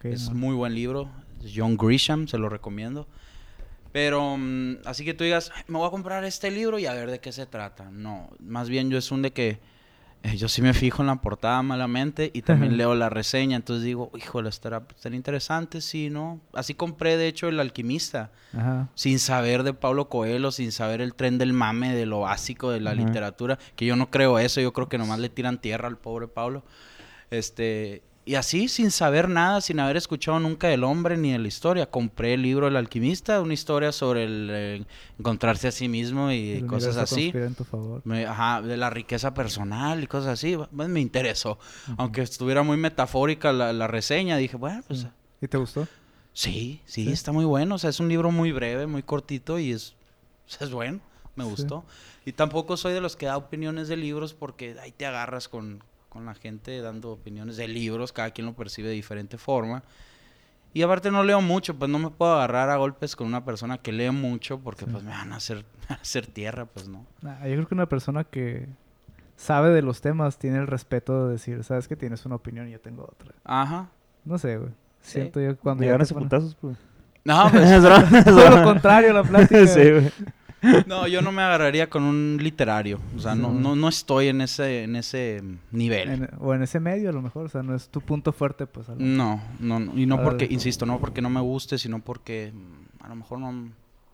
[0.05, 0.35] Es no.
[0.37, 1.11] muy buen libro.
[1.55, 3.07] John Grisham, se lo recomiendo.
[3.93, 6.95] Pero mm, así que tú digas, "Ay, me voy a comprar este libro y a
[6.95, 7.91] ver de qué se trata.
[7.91, 9.61] No, más bien yo es un de que
[10.37, 13.57] yo sí me fijo en la portada malamente y también leo la reseña.
[13.57, 16.41] Entonces digo, híjole, estará, estará interesante, sí, ¿no?
[16.53, 18.31] Así compré, de hecho, El Alquimista.
[18.57, 18.89] Ajá.
[18.95, 22.81] Sin saber de Pablo Coelho, sin saber el tren del mame, de lo básico de
[22.81, 23.59] la literatura.
[23.75, 26.63] Que yo no creo eso, yo creo que nomás le tiran tierra al pobre Pablo.
[27.31, 28.03] Este...
[28.25, 31.91] Y así, sin saber nada, sin haber escuchado nunca del hombre ni de la historia,
[31.91, 34.85] compré el libro El Alquimista, una historia sobre el eh,
[35.19, 37.25] encontrarse a sí mismo y El cosas así.
[37.25, 38.01] conspira en tu favor.
[38.05, 40.57] Me- ajá, de la riqueza personal y cosas así.
[40.77, 41.59] Pues me interesó.
[41.97, 45.09] Aunque estuviera muy metafórica la, la reseña, dije, bueno, pues
[45.41, 45.89] ¿Y te gustó?
[46.33, 47.11] sí, sí, Sí.
[47.13, 47.75] está muy bueno.
[47.75, 49.95] O sea, es un libro muy breve, muy cortito y es,
[50.61, 51.01] es bueno.
[51.35, 51.51] Me Sí.
[51.51, 51.85] gustó.
[52.25, 55.83] Y tampoco soy de los que da opiniones de libros porque ahí te agarras con,
[56.13, 58.13] con la gente dando opiniones de libros.
[58.13, 59.83] Cada quien lo percibe de diferente forma.
[60.75, 63.79] Y aparte no leo mucho, pues no me puedo agarrar a golpes con una persona
[63.79, 64.91] que lee mucho porque Sí.
[64.91, 67.07] pues me van a hacer, a hacer tierra, pues no.
[67.23, 68.69] Nah, yo creo que una persona que
[69.37, 72.73] sabe de los temas tiene el respeto de decir, sabes que tienes una opinión y
[72.73, 73.33] yo tengo otra.
[73.45, 73.89] Ajá.
[74.25, 74.71] No sé, güey.
[75.01, 75.13] Sí.
[75.13, 76.77] Siento yo que cuando Llegaron a putazos, pues.
[77.25, 79.67] No, pues, Todo lo contrario, la plática.
[79.67, 80.11] Sí, güey.
[80.87, 83.01] No, yo no me agarraría con un literario.
[83.17, 86.09] O sea, no, no, no estoy en ese, en ese nivel.
[86.09, 88.67] En- o en ese medio a lo mejor, o sea, no es tu punto fuerte,
[88.67, 88.89] pues.
[88.89, 89.99] a lo- No, no, no.
[89.99, 93.09] Y no Ah, porque, de- insisto, no porque no me guste, sino porque mm, a
[93.09, 93.71] lo mejor no...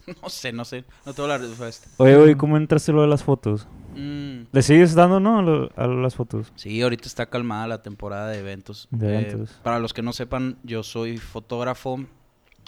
[0.23, 0.85] No sé, no sé.
[1.05, 1.87] No tengo la respuesta.
[1.99, 3.67] Oye, güey, ¿cómo entraste lo de las fotos?
[3.95, 5.39] Mm, ¿Le sigues dando, no?
[5.39, 6.51] A, lo- a las fotos.
[6.57, 8.89] Sí, ahorita está calmada la temporada de eventos.
[8.91, 9.51] De Eh, eventos.
[9.63, 12.01] para los que no sepan, yo soy fotógrafo,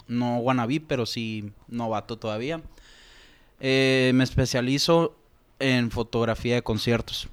[0.07, 2.61] no wannabe, pero sí novato todavía.
[3.61, 5.15] Eh, me especializo
[5.59, 7.29] en fotografía de conciertos.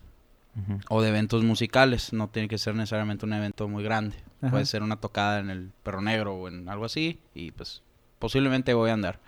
[0.89, 2.13] O de eventos musicales.
[2.13, 4.17] No tiene que ser necesariamente un evento muy grande.
[4.43, 4.51] Ajá.
[4.51, 7.21] Puede ser una tocada en el Perro Negro o en algo así.
[7.33, 7.83] Y pues
[8.19, 9.21] posiblemente voy a andar.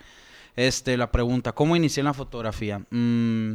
[0.56, 2.80] Este, la pregunta, ¿cómo inicié en la fotografía?
[2.90, 3.52] Mm,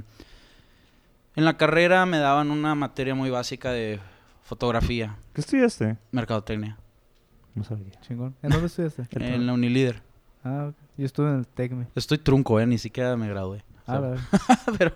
[1.36, 4.00] en la carrera me daban una materia muy básica de
[4.44, 5.98] fotografía, ¿Qué estudiaste?
[6.12, 6.78] mercadotecnia,
[7.56, 8.00] No sabía.
[8.02, 8.36] Chingón.
[8.42, 9.06] ¿En dónde estudiaste?
[9.12, 10.02] en la Unilíder.
[10.46, 10.72] Ah.
[10.98, 11.88] Yo estuve en el TECME.
[11.96, 12.66] Estoy trunco, ¿eh?
[12.66, 13.64] Ni siquiera me gradué.
[13.88, 14.94] O Ah, sea, pero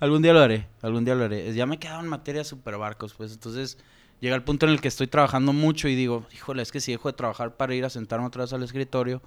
[0.00, 1.52] algún día lo haré, algún día lo haré.
[1.54, 3.78] Ya me quedaban materias super barcos, pues entonces
[4.20, 6.92] llega el punto en el que estoy trabajando mucho y digo, híjole, es que si
[6.92, 9.22] dejo de trabajar para ir a sentarme otra vez al escritorio,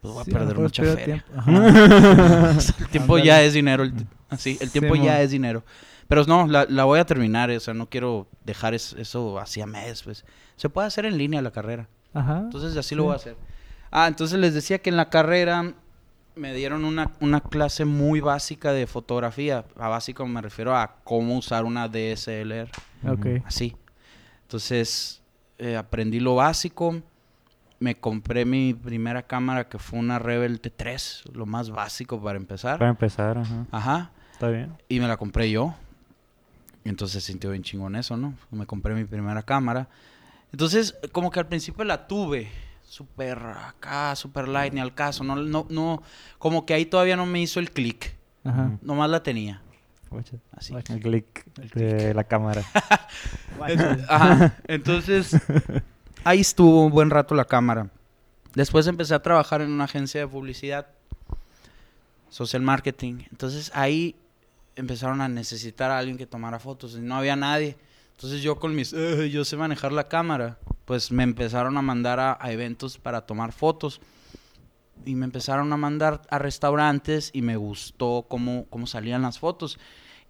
[0.00, 1.04] pues voy a Sí, perder mucha feria.
[1.04, 1.50] tiempo.
[2.80, 3.92] El tiempo ya es dinero, el,
[4.30, 5.64] así, el tiempo ya es dinero.
[6.08, 9.38] Pero no, la, la voy a terminar, eh, o sea, no quiero dejar es- eso
[9.38, 10.24] así a mes, pues.
[10.56, 11.88] Se puede hacer en línea la carrera.
[12.12, 12.38] Ajá.
[12.40, 12.94] Entonces así Sí.
[12.94, 13.36] lo voy a hacer.
[13.96, 15.72] Ah, entonces les decía que en la carrera
[16.34, 19.64] me dieron una, una clase muy básica de fotografía.
[19.78, 22.70] A básico me refiero a cómo usar una DSLR.
[23.08, 23.44] Ok.
[23.46, 23.76] Así.
[24.42, 25.22] Entonces
[25.58, 27.00] eh, aprendí lo básico.
[27.78, 32.80] Me compré mi primera cámara que fue una Rebel T3, lo más básico para empezar.
[32.80, 33.66] Para empezar, ajá.
[33.70, 34.10] Ajá.
[34.32, 34.76] Está bien.
[34.88, 35.72] Y me la compré yo.
[36.82, 38.34] Entonces se sintió bien chingón eso, ¿no?
[38.50, 39.86] Me compré mi primera cámara.
[40.50, 42.50] Entonces, como que al principio la tuve.
[42.94, 45.24] Súper acá, súper light, ni al caso.
[45.24, 46.00] No, no, no.
[46.38, 48.14] Como que ahí todavía no me hizo el clic.
[48.44, 48.70] Ajá.
[48.82, 49.60] Nomás la tenía.
[50.52, 50.72] Así.
[50.72, 52.62] El click El de la cámara.
[54.08, 54.54] Ajá.
[54.68, 55.36] Entonces,
[56.24, 57.90] ahí estuvo un buen rato la cámara.
[58.54, 60.86] Después empecé a trabajar en una agencia de publicidad,
[62.30, 63.24] social marketing.
[63.32, 64.14] Entonces ahí
[64.76, 67.76] empezaron a necesitar a alguien que tomara fotos y no había nadie.
[68.12, 72.20] Entonces yo con mis, "Eh, yo sé manejar la cámara, pues me empezaron a mandar
[72.20, 74.00] a, a eventos para tomar fotos.
[75.06, 79.78] Y me empezaron a mandar a restaurantes y me gustó cómo, cómo salían las fotos.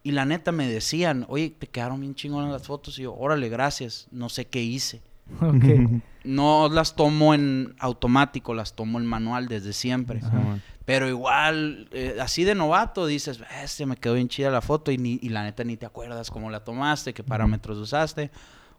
[0.03, 2.99] Y la neta me decían, oye, te quedaron bien chingonas las fotos.
[2.99, 4.07] Y yo, órale, gracias.
[4.11, 5.03] No sé qué hice.
[5.41, 5.65] Ok.
[6.25, 10.23] No las tomo en automático, las tomo en manual desde siempre.
[10.87, 14.97] Pero igual, eh, así de novato, dices, este me quedó bien chida la foto y,
[14.97, 18.31] ni, y la neta ni te acuerdas cómo la tomaste, qué parámetros usaste.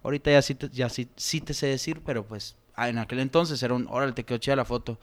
[0.05, 3.19] Ahorita ya sí te, ya sí, sí te sé decir, pero pues ah, en aquel
[3.19, 4.99] entonces era un, órale, te quedó chida la foto.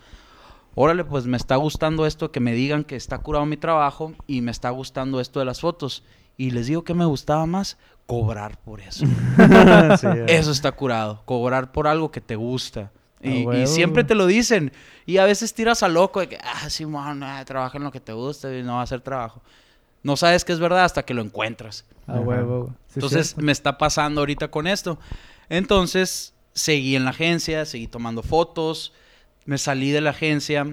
[0.77, 4.43] Órale, pues me está gustando esto, que me digan que está curado mi trabajo y
[4.43, 6.05] me está gustando esto de las fotos.
[6.37, 9.05] Y les digo que me gustaba más cobrar por eso.
[9.99, 10.25] Sí, ya.
[10.27, 12.93] Eso está curado, cobrar por algo que te gusta.
[13.21, 14.73] Y, siempre te lo dicen.
[15.05, 17.91] Y a veces tiras a loco de que, ah, sí, man, ah, trabaja en lo
[17.91, 19.43] que te gusta y no va a hacer trabajo.
[20.03, 21.85] No sabes que es verdad hasta que lo encuentras.
[22.07, 22.21] A Ajá.
[22.21, 22.75] huevo.
[22.89, 23.43] Sí, Entonces cierto.
[23.45, 24.99] me está pasando ahorita con esto.
[25.49, 28.93] Entonces seguí en la agencia, seguí tomando fotos.
[29.45, 30.67] Me salí de la agencia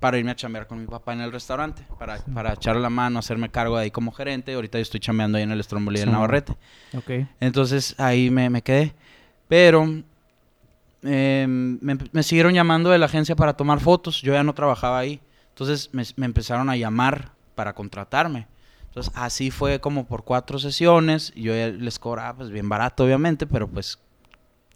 [0.00, 1.86] para irme a chambear con mi papá en el restaurante.
[1.98, 4.52] Para, para echarle la mano, hacerme cargo de ahí como gerente.
[4.54, 6.12] Ahorita yo estoy chambeando ahí en el Stromboli del Sí.
[6.12, 6.52] Navarrete.
[6.96, 7.10] Ok.
[7.40, 8.94] Entonces ahí me, me quedé.
[9.48, 9.86] Pero
[11.02, 14.20] eh, me, me siguieron llamando de la agencia para tomar fotos.
[14.22, 15.20] Yo ya no trabajaba ahí.
[15.50, 18.46] Entonces me, me empezaron a llamar para contratarme.
[18.86, 21.32] Entonces, así fue como por cuatro sesiones.
[21.34, 23.98] Yo les cobraba, pues, bien barato, obviamente, pero pues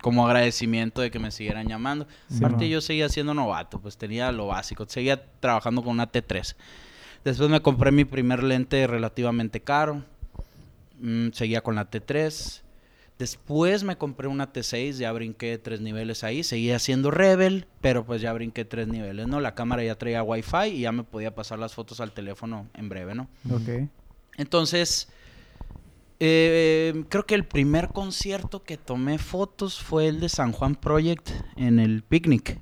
[0.01, 2.07] como agradecimiento de que me siguieran llamando.
[2.29, 2.69] Sí, Aparte, man.
[2.69, 4.87] yo seguía siendo novato, pues tenía lo básico.
[4.89, 6.57] Seguía trabajando con una T3.
[7.25, 10.05] Después me compré mi primer lente relativamente caro.
[11.01, 12.63] Mm, seguía con la T3.
[13.19, 16.45] Después me compré una T6, ya brinqué tres niveles ahí.
[16.45, 19.41] Seguía siendo Rebel, pero pues ya brinqué tres niveles, ¿no?
[19.41, 22.89] La cámara ya traía Wi-Fi y ya me podía pasar las fotos al teléfono en
[22.89, 23.29] breve, ¿no?
[23.51, 23.89] Ok.
[24.37, 25.09] Entonces,
[26.21, 31.31] eh, creo que el primer concierto que tomé fotos fue el de San Juan Project
[31.57, 32.61] en el Picnic.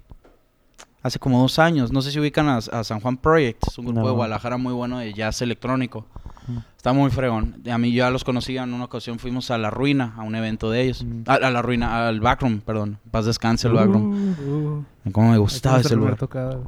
[1.02, 1.92] Hace como dos años.
[1.92, 3.62] No sé si ubican a, a San Juan Project.
[3.68, 4.06] Es un grupo No.
[4.08, 6.06] de Guadalajara muy bueno de jazz electrónico.
[6.46, 6.58] Mm.
[6.76, 7.62] Está muy fregón.
[7.70, 9.18] A mí ya los conocía en una ocasión.
[9.18, 11.04] Fuimos a La Ruina, a un evento de ellos.
[11.04, 11.22] Mm.
[11.26, 12.98] A, a La Ruina, al Backroom, perdón.
[13.10, 14.84] Paz descanse el Backroom.
[15.06, 16.16] Uh, Cómo me gustaba ese lugar.
[16.28, 16.60] Cada-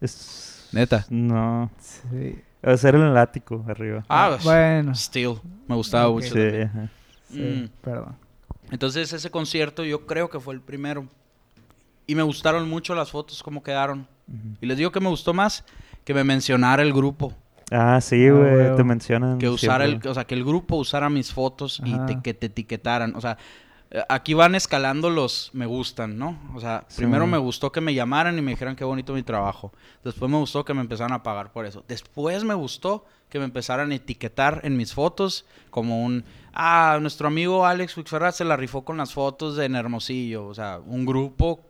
[0.00, 0.68] Es...
[0.72, 1.04] Neta.
[1.10, 1.70] No.
[1.78, 2.36] Sí.
[2.62, 4.04] En el ático arriba.
[4.08, 4.94] Ah, bueno.
[4.94, 5.34] Still.
[5.68, 6.14] Me gustaba Ok.
[6.22, 6.34] mucho.
[6.34, 6.88] Sí, ajá.
[7.30, 7.68] Sí, Mm.
[7.82, 8.16] perdón.
[8.70, 11.06] Entonces ese concierto yo creo que fue el primero.
[12.06, 14.06] Y me gustaron mucho las fotos, cómo quedaron.
[14.60, 15.64] Y les digo que me gustó más
[16.04, 17.34] que me mencionara el grupo.
[17.76, 18.76] Ah, sí, Ah, güey.
[18.76, 19.38] te mencionan.
[19.38, 22.46] Que usara el, o sea, que el grupo usara mis fotos y te- que te
[22.46, 23.16] etiquetaran.
[23.16, 23.36] O sea,
[23.90, 26.38] eh, aquí van escalando los me gustan, ¿no?
[26.54, 29.22] O sea, Sí, primero me gustó que me llamaran y me dijeran qué bonito mi
[29.22, 29.72] trabajo.
[30.04, 31.84] Después me gustó que me empezaran a pagar por eso.
[31.88, 36.24] Después me gustó que me empezaran a etiquetar en mis fotos como un...
[36.52, 40.46] Ah, nuestro amigo Alex Wixferrat se la rifó con las fotos de en Hermosillo.
[40.46, 41.60] O sea, un grupo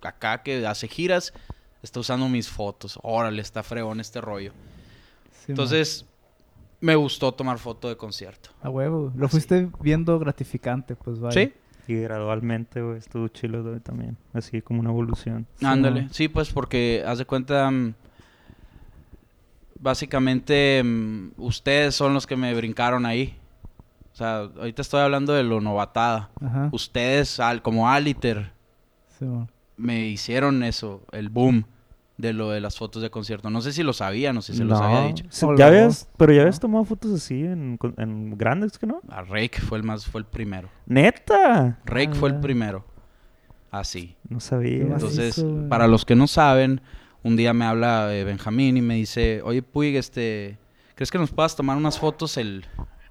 [0.00, 1.34] acá que hace giras
[1.82, 2.98] está usando mis fotos.
[3.02, 4.52] Órale, está fregón este rollo.
[5.44, 6.06] Sí, Entonces,
[6.80, 8.50] me gustó tomar foto de concierto.
[8.62, 9.12] A huevo.
[9.14, 9.32] Lo Así.
[9.32, 11.32] fuiste viendo gratificante, pues vaya.
[11.32, 11.52] ¿Sí?
[11.92, 12.98] Y gradualmente, güey.
[12.98, 14.16] Estuvo chilo también.
[14.32, 15.46] Así como una evolución.
[15.62, 16.08] Ándale.
[16.10, 17.94] Sí, pues porque, haz de cuenta, mm,
[19.78, 23.36] básicamente, mm, ustedes son los que me brincaron ahí.
[24.12, 26.30] O sea, ahorita estoy hablando de lo novatada.
[26.40, 26.68] Ajá.
[26.72, 28.52] Ustedes, al, como Aliter,
[29.18, 29.26] Sí,
[29.76, 31.64] me hicieron eso, el boom
[32.20, 33.50] de lo de las fotos de concierto.
[33.50, 35.24] No sé si lo sabían o si se los había dicho.
[35.56, 36.60] Ya habías, pero ya habías ¿No?
[36.60, 39.00] tomado fotos así en, en grandes, ¿que no?
[39.08, 40.68] A Rake fue el más, fue el primero.
[40.86, 41.78] ¡Neta!
[41.84, 42.40] Rake Ah, fue el ya.
[42.40, 42.84] primero.
[43.70, 44.16] Así.
[44.28, 44.82] No sabía.
[44.82, 45.68] Entonces, güey.
[45.68, 46.80] para los que no saben,
[47.22, 50.58] un día me habla eh, Benjamín y me dice, oye Puig, este,
[50.94, 52.64] ¿crees que nos puedas tomar unas fotos el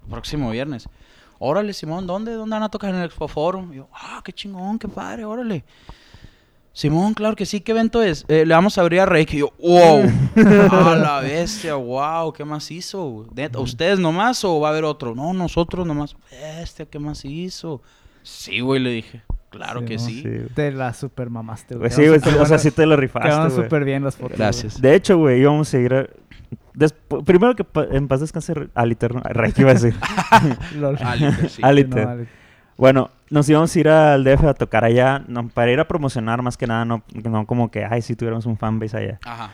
[0.08, 0.88] próximo viernes?
[1.38, 2.34] Órale, Simón, ¿dónde?
[2.34, 3.72] ¿Dónde van a tocar en el Expo Forum?
[3.72, 5.64] Y yo, ah, qué chingón, qué padre, órale.
[6.72, 8.24] Simón, claro que sí, ¿qué evento es?
[8.28, 9.36] "Eh, le vamos a abrir a Reiki.
[9.36, 10.02] Y yo, wow,
[10.70, 13.26] a la bestia, wow, ¿qué más hizo?
[13.58, 15.14] ¿Ustedes nomás o va a haber otro?
[15.14, 16.16] No, nosotros nomás.
[16.30, 17.82] Bestia, ¿qué más hizo?
[18.22, 19.22] Sí, güey, le dije.
[19.50, 20.00] Claro Sí, que ¿no?
[20.00, 20.22] sí.
[20.22, 20.30] Sí.
[20.54, 21.88] Te la super mamaste, güey.
[21.88, 22.20] Pues sí, güey.
[22.40, 24.38] O sea, sí te lo rifaste, Quedaron súper bien las fotos.
[24.38, 24.80] Gracias.
[24.80, 26.06] De hecho, güey, íbamos a ir a...
[27.24, 29.20] Primero que pa- en paz descanse Aliter, ¿no?
[29.24, 29.94] Reiki iba a decir.
[31.00, 31.60] Aliter, sí.
[31.62, 32.28] No, Aliter.
[32.80, 36.40] Bueno, nos íbamos a ir al DF a tocar allá, no, para ir a promocionar
[36.40, 39.18] más que nada, no, no como que, ay, si tuviéramos un fanbase allá.
[39.22, 39.50] Ajá.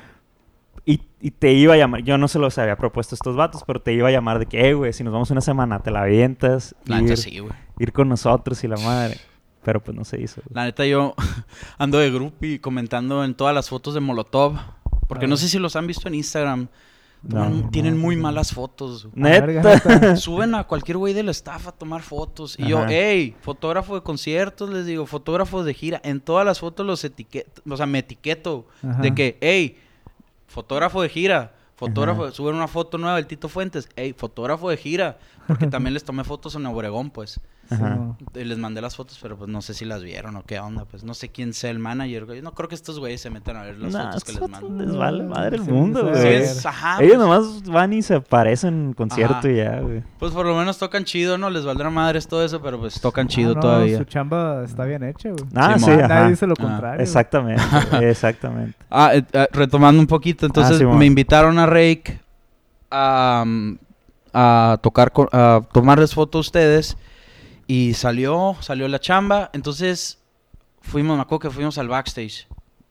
[0.85, 3.65] Y, y te iba a llamar, yo no se los había propuesto a estos vatos,
[3.67, 5.91] pero te iba a llamar de que, eh, güey, si nos vamos una semana, te
[5.91, 7.53] la avientas, La ir, neta sí, güey.
[7.81, 9.19] ir con nosotros y la madre.
[9.65, 10.41] Pero pues no se hizo.
[10.51, 11.17] La neta yo
[11.79, 14.57] ando de grupo y comentando en todas las fotos de Molotov.
[15.09, 16.69] Porque no sé si los han visto en Instagram.
[17.29, 18.23] No, Toman- no, tienen muy no.
[18.23, 19.09] malas fotos.
[19.15, 20.17] Neta.
[20.17, 22.57] Suben a cualquier güey de la estafa a tomar fotos.
[22.59, 26.01] Y yo, hey, fotógrafo de conciertos, les digo, fotógrafo de gira.
[26.05, 28.67] En todas las fotos los etiqueto, o sea, me etiqueto.
[28.83, 29.01] Ajá.
[29.03, 29.79] De que, hey,
[30.47, 31.53] fotógrafo de gira.
[31.77, 32.33] Fotógrafo, Ajá.
[32.33, 33.89] suben una foto nueva del Tito Fuentes.
[33.97, 35.19] Hey, fotógrafo de gira.
[35.47, 37.39] Porque también les tomé fotos en Obregón, pues.
[37.71, 37.99] Ajá.
[38.35, 40.85] Y les mandé las fotos, pero pues no sé si las vieron o qué onda.
[40.85, 42.27] Pues no sé quién sea el manager.
[42.27, 42.43] güey.
[42.43, 44.85] No creo que estos güeyes se metan a ver las Nah, fotos que les mando.
[44.85, 46.23] Les vale madre el mundo, sí, güey.
[46.23, 49.49] Sí, es- ajá, Ellos pues, nomás van y se aparecen en concierto Ajá.
[49.51, 50.03] y ya, güey.
[50.19, 51.51] pues por lo menos tocan chido, ¿no?
[51.51, 53.99] Les valdrá madres todo eso, pero pues tocan Ah, chido no, todavía.
[53.99, 55.45] Su chamba está bien hecha, güey.
[55.55, 56.09] Ah, Sí, ajá.
[56.09, 57.03] Nadie dice lo Ah, contrario.
[57.03, 57.63] Exactamente,
[58.11, 58.77] exactamente.
[58.91, 60.99] Ah, eh, eh, retomando un poquito, entonces Simón.
[60.99, 62.21] me invitaron a Rake
[62.91, 63.79] a, mm,
[64.33, 66.97] a tocar, con- a tomarles fotos a ustedes
[67.67, 70.19] y salió, salió la chamba, entonces
[70.81, 72.47] fuimos, me acuerdo que fuimos al backstage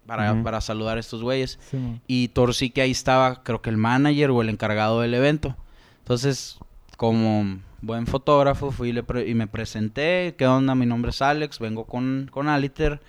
[0.05, 3.77] para, para saludar a estos güeyes Sí, y torcí que ahí estaba, creo que el
[3.77, 5.55] manager o el encargado del evento,
[5.99, 6.57] entonces
[6.97, 10.75] como buen fotógrafo fui y, le pre- y me presenté, ¿qué onda?
[10.75, 12.99] Mi nombre es Alex, vengo con, con Aliter.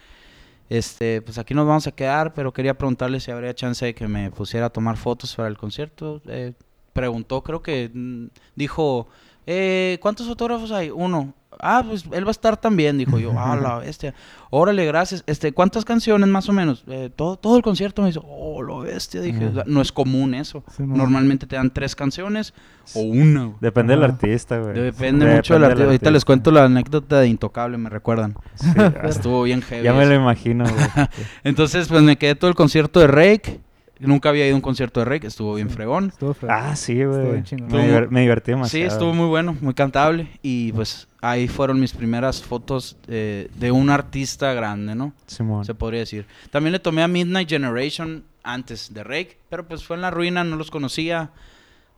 [0.69, 4.09] Este, pues aquí nos vamos a quedar, pero quería preguntarle si habría chance de que
[4.09, 6.21] me pusiera a tomar fotos para el concierto.
[6.27, 6.53] Eh,
[6.93, 8.27] preguntó, creo que mm,
[8.57, 9.07] dijo,
[9.47, 10.91] eh, ¿cuántos fotógrafos hay?
[10.91, 11.33] Uno.
[11.59, 14.13] ah, pues él va a estar también, dijo yo, ah, la bestia.
[14.51, 15.25] Órale, gracias.
[15.27, 16.85] Este, ¿cuántas canciones más o menos?
[16.87, 20.63] Eh, todo, todo el concierto me dijo, oh, lo bestia, dije, no es común eso.
[20.77, 20.83] Sí.
[20.83, 22.53] Normalmente te dan tres canciones
[22.95, 23.45] o una.
[23.45, 23.57] güey.
[23.61, 24.13] Depende del Ajá.
[24.13, 24.75] artista, güey.
[24.75, 25.85] Depende mucho del artista.
[25.87, 28.35] Ahorita les cuento la anécdota de Intocable, me recuerdan.
[28.57, 29.83] Sí, ah, Estuvo bien heavy.
[29.85, 30.11] ya me eso.
[30.11, 30.77] lo imagino, güey.
[31.45, 33.61] Entonces, pues me quedé todo el concierto de Rake.
[33.99, 36.09] Nunca había ido a un concierto de Rake, estuvo bien fregón.
[36.09, 36.57] Estuvo fregón.
[36.59, 37.23] ah, sí, güey.
[37.27, 38.87] Me, diver- me divertí Sí, demasiado.
[38.93, 40.29] estuvo muy bueno, muy cantable.
[40.43, 45.13] Y pues ahí fueron mis primeras fotos eh, de un artista grande, ¿no?
[45.27, 45.65] Simón.
[45.65, 46.27] Se podría decir.
[46.51, 50.45] También le tomé a Midnight Generation antes de Rake, pero pues fue en la ruina,
[50.45, 51.31] no los conocía.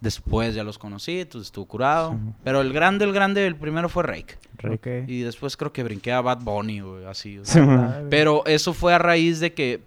[0.01, 2.13] Después ya los conocí, entonces estuvo curado.
[2.13, 2.33] Sí.
[2.45, 4.37] Pero el grande, el grande, el primero fue Rake.
[4.59, 4.75] Rey.
[4.77, 4.87] Ok.
[5.09, 7.39] Y después creo que brinqué a Bad Bunny, güey, así.
[7.39, 8.05] o sea.
[8.09, 9.81] Pero eso fue a raíz de que,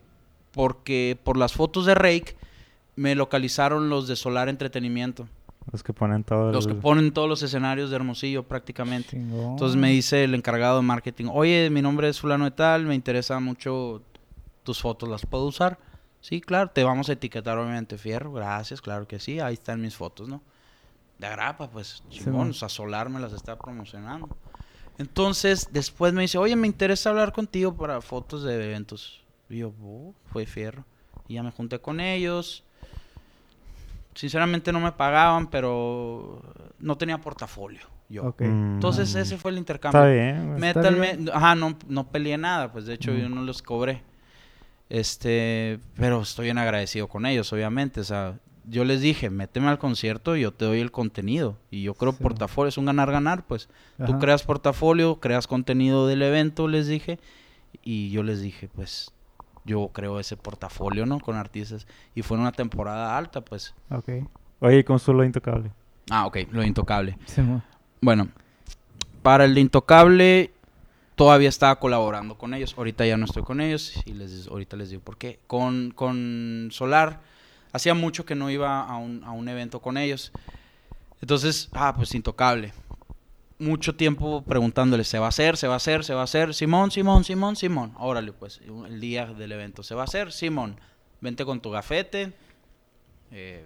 [0.52, 2.36] porque por las fotos de Rake,
[2.96, 5.28] me localizaron los de Solar Entretenimiento.
[5.72, 9.12] Los que ponen todo Los que ponen todos los escenarios de Hermosillo prácticamente.
[9.12, 9.52] Chingón.
[9.52, 12.96] Entonces me dice el encargado de marketing, oye, mi nombre es fulano de tal, me
[12.96, 14.02] interesa mucho
[14.64, 15.80] tus fotos, ¿las puedo usar?
[16.20, 19.96] Sí, claro, te vamos a etiquetar obviamente, Fierro, gracias, claro que sí, ahí están mis
[19.96, 20.42] fotos, ¿no?
[21.18, 22.50] De agrapa, pues, Sí, chingón, man.
[22.50, 24.30] o sea, Solar me las está promocionando.
[24.98, 29.22] Entonces, después me dice, oye, me interesa hablar contigo para fotos de eventos.
[29.52, 30.86] Y yo, "Oh, fue Fierro.
[31.28, 32.64] Y ya me junté con ellos.
[34.16, 36.42] Sinceramente no me pagaban, pero
[36.80, 38.26] no tenía portafolio yo.
[38.26, 38.42] Ok.
[38.42, 38.74] Mm.
[38.76, 40.02] Entonces ese fue el intercambio.
[40.02, 40.64] Está bien.
[40.64, 41.30] Está bien.
[41.34, 43.36] ajá, no, no peleé nada, pues de hecho yo Mm.
[43.36, 44.02] no los cobré.
[44.90, 49.80] Este, pero estoy bien agradecido con ellos, obviamente, o sea, yo les dije, méteme al
[49.80, 51.58] concierto y yo te doy el contenido.
[51.72, 52.18] Y yo creo Sí.
[52.22, 53.70] portafolio es un ganar-ganar, pues.
[54.06, 57.18] Tú creas portafolio, creas contenido del evento, les dije.
[57.84, 59.12] Y yo les dije, pues,
[59.66, 61.20] yo creo ese portafolio, ¿no?
[61.20, 61.88] Con artistas.
[62.16, 63.74] Y fue en una temporada alta, pues.
[63.90, 64.10] Ok.
[64.60, 65.72] Oye, ¿cómo estuvo lo intocable?
[66.10, 67.18] Ah, ok, lo intocable.
[67.26, 67.42] Sí.
[68.02, 68.30] Bueno,
[69.22, 70.52] para el de Intocable
[71.16, 72.74] todavía estaba colaborando con ellos.
[72.78, 75.40] Ahorita ya no estoy con ellos y les ahorita les digo por qué.
[75.48, 77.20] Con, con Solar
[77.72, 80.32] hacía mucho que no iba a un, a un evento con ellos.
[81.22, 82.74] Entonces, ah, pues Intocable.
[83.62, 85.56] Mucho tiempo preguntándole, ¿se va a hacer?
[85.58, 86.04] ¿Se va a hacer?
[86.04, 86.54] ¿Se va a hacer?
[86.54, 87.94] Simón, Simón, Simón, Simón.
[88.00, 89.84] Órale, pues, el día del evento.
[89.84, 90.32] ¿Se va a hacer?
[90.32, 90.78] Simón,
[91.22, 92.34] vente con tu gafete.
[93.32, 93.66] Eh,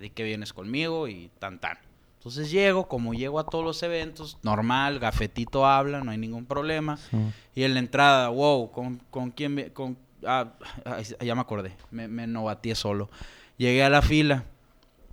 [0.00, 1.78] di que vienes conmigo y tan tan.
[2.18, 6.96] Entonces llego, como llego a todos los eventos, normal, gafetito habla, no hay ningún problema.
[6.96, 7.16] Sí.
[7.54, 9.54] Y en la entrada, wow, ¿con, con quién?
[9.54, 10.52] me- Con, ah,
[10.86, 13.10] ah, ya me acordé, me, me novateé solo.
[13.58, 14.44] Llegué a la fila,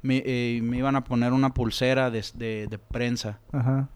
[0.01, 3.39] me, eh, me iban a poner una pulsera de, de- de prensa.
[3.51, 3.89] Ajá.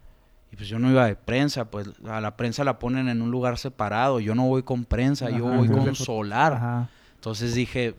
[0.56, 3.30] Y pues yo no iba de prensa, pues a la prensa la ponen en un
[3.30, 4.22] lugar separado.
[4.22, 6.54] Yo no voy con prensa, yo voy con solar.
[6.54, 6.90] Ajá.
[7.16, 7.96] Entonces dije,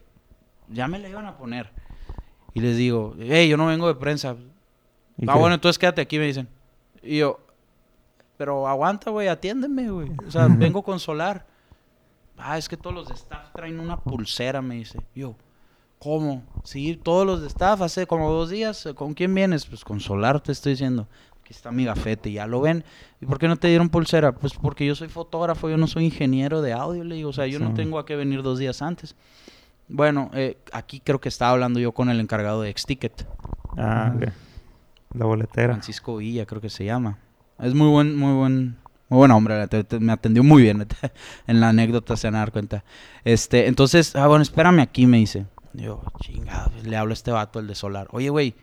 [0.67, 1.69] ya me la iban a poner.
[2.55, 4.35] Y les digo, hey, yo no vengo de prensa.
[5.17, 5.39] ¿Y Ah, qué?
[5.39, 6.47] bueno, entonces quédate aquí, me dicen.
[7.03, 7.39] Y yo,
[8.37, 10.09] pero aguanta, güey, atiéndeme, güey.
[10.27, 11.45] O sea, vengo con solar.
[12.39, 14.99] Ah, es que todos los de staff traen una pulsera, me dice.
[15.13, 15.35] Yo,
[15.99, 16.41] ¿cómo?
[16.63, 18.89] Sí, todos los de staff, hace como dos días.
[18.95, 19.67] ¿Con quién vienes?
[19.67, 21.07] Pues con solar, te estoy diciendo.
[21.47, 22.83] Aquí está mi gafete, ya lo ven.
[23.21, 24.33] ¿Y por qué no te dieron pulsera?
[24.33, 27.29] Pues porque yo soy fotógrafo, yo no soy ingeniero de audio, le digo.
[27.29, 29.15] O sea, yo no tengo a qué venir dos días antes.
[29.87, 33.25] Bueno, eh, aquí creo que estaba hablando yo con el encargado de X-Ticket.
[33.77, 34.13] Ah, Ajá.
[34.17, 34.33] ok.
[35.13, 35.75] La boletera.
[35.75, 37.17] Francisco Villa, creo que se llama.
[37.59, 38.75] Es muy buen, muy buen,
[39.07, 39.69] muy buen hombre.
[40.01, 40.85] me atendió muy bien.
[41.47, 42.83] en la anécdota se van a dar cuenta.
[43.23, 45.45] Este, entonces, ah, bueno, espérame aquí, me dice.
[45.71, 48.09] Yo, chingado, pues, le hablo a este vato, el de Solar.
[48.11, 48.53] Oye, güey,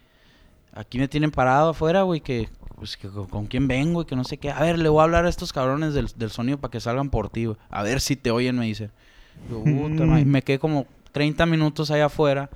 [0.75, 4.25] aquí me tienen parado afuera, güey, que, pues, que con, quién vengo y que no
[4.25, 4.51] sé qué.
[4.51, 7.11] A ver, le voy a hablar a estos cabrones del, del sonido para que salgan
[7.11, 7.57] por ti, güey.
[7.71, 8.91] A ver si te oyen, me dice.
[9.51, 12.51] Yo, puta madre, me quedé como 30 minutos allá afuera.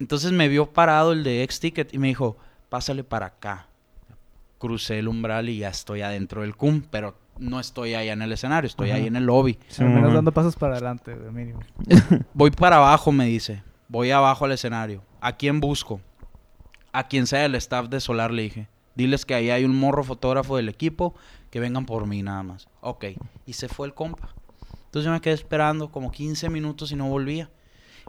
[0.00, 2.36] Entonces me vio parado el de X-Ticket y me dijo,
[2.68, 3.66] pásale para acá.
[4.58, 8.32] Crucé el umbral y ya estoy adentro del CUM, pero no estoy allá en el
[8.32, 8.98] escenario, estoy Ajá.
[8.98, 9.58] ahí en el lobby.
[9.68, 11.60] Sí, Al menos dando pasos para adelante, güey, mínimo.
[12.34, 13.62] Voy para abajo, me dice.
[13.88, 15.02] Voy abajo al escenario.
[15.20, 16.00] ¿A quién busco?
[16.92, 18.68] A quien sea el staff de Solar, le dije.
[18.98, 21.14] Diles que ahí hay un morro fotógrafo del equipo,
[21.50, 22.68] que vengan por mí nada más.
[22.82, 23.06] Ok.
[23.46, 24.28] Y se fue el compa.
[24.86, 27.48] Entonces yo me quedé esperando como 15 minutos y no volvía.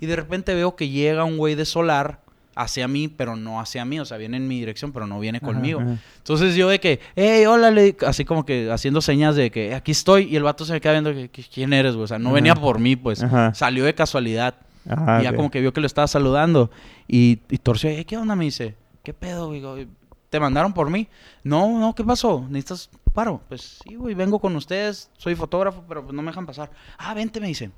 [0.02, 2.22] Y de repente veo que llega un güey de Solar
[2.56, 4.00] hacia mí, pero no hacia mí.
[4.00, 5.46] O sea, viene en mi dirección, pero no viene Ajá.
[5.48, 5.80] conmigo.
[5.80, 5.98] Ajá.
[6.18, 9.92] Entonces yo de que, hey, hola, le- así como que haciendo señas de que aquí
[9.92, 10.24] estoy.
[10.24, 12.06] Y el vato se me queda viendo que, ¿quién eres, güey?
[12.06, 12.36] O sea, no Ajá.
[12.36, 13.22] venía por mí, pues.
[13.24, 13.54] Ajá.
[13.54, 14.56] Salió de casualidad.
[14.90, 15.36] Ajá, y ya ok.
[15.36, 16.72] como que vio que lo estaba saludando.
[17.08, 18.36] Y, y torció, "Eh, ¿qué onda?
[18.36, 19.48] Me dice, ¿qué pedo?
[19.50, 19.62] güey?
[20.30, 21.08] ¿Te mandaron por mí?
[21.44, 22.46] No, no, ¿qué pasó?
[22.50, 23.42] ¿Necesitas paro?
[23.48, 26.70] Pues sí, güey, vengo con ustedes, soy fotógrafo, pero pues no me dejan pasar.
[26.98, 27.74] Ah, vente, me dicen.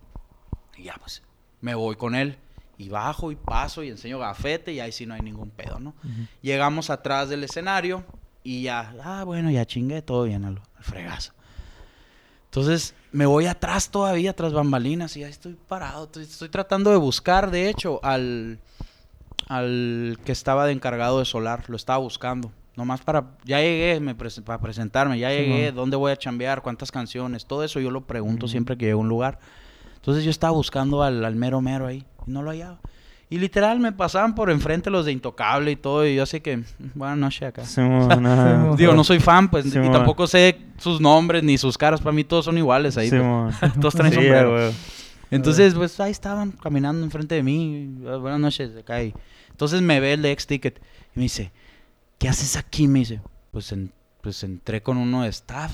[0.76, 1.24] Y ya, pues,
[1.62, 2.38] me voy con él.
[2.78, 5.94] Y bajo y paso y enseño gafete y ahí sí no hay ningún pedo, ¿no?
[6.42, 8.04] Llegamos atrás del escenario
[8.44, 11.32] Y ya, ah, bueno, ya chingué, todo bien al, al fregazo.
[12.46, 16.06] Entonces me voy atrás todavía, tras bambalinas, y ahí estoy parado.
[16.06, 18.60] Estoy, estoy tratando de buscar, de hecho, al,
[19.48, 21.64] al que estaba de encargado de solar.
[21.68, 22.52] Lo estaba buscando.
[22.76, 25.76] Nomás para, ya llegué me para presentarme, ya Sí, llegué, man.
[25.76, 29.04] dónde voy a chambear, cuántas canciones, todo eso yo lo pregunto siempre que llego a
[29.04, 29.40] un lugar.
[29.98, 32.80] Entonces yo estaba buscando al, al mero mero ahí y no lo hallaba.
[33.30, 36.64] Y literal me pasaban por enfrente los de Intocable y todo, y yo así que,
[36.96, 37.64] buenas noches acá.
[37.66, 38.52] Simón, ajá.
[38.62, 38.76] Simón.
[38.78, 39.92] Digo, no soy fan, pues, y Simón.
[39.92, 42.02] tampoco sé sus nombres ni sus caras.
[42.02, 43.10] Para mí todos son iguales ahí.
[43.10, 43.22] pues.
[43.22, 43.54] Simón.
[43.82, 44.52] Todos traen Sí, sombrero.
[44.52, 44.72] güey.
[45.32, 47.90] Entonces, pues ahí estaban caminando enfrente de mí.
[48.08, 49.02] "Ah, Buenas noches, acá.
[49.02, 49.14] y-
[49.50, 50.80] Entonces me ve el de X-Ticket
[51.16, 51.52] y me dice,
[52.20, 52.88] ¿qué haces aquí?
[52.88, 53.22] Me dice,
[53.52, 55.72] pues, en- pues entré con uno de staff.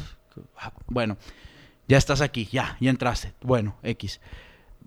[0.57, 1.17] "Ah, Bueno,
[1.87, 3.33] ya estás aquí, ya, ya entraste.
[3.41, 4.19] Bueno, X.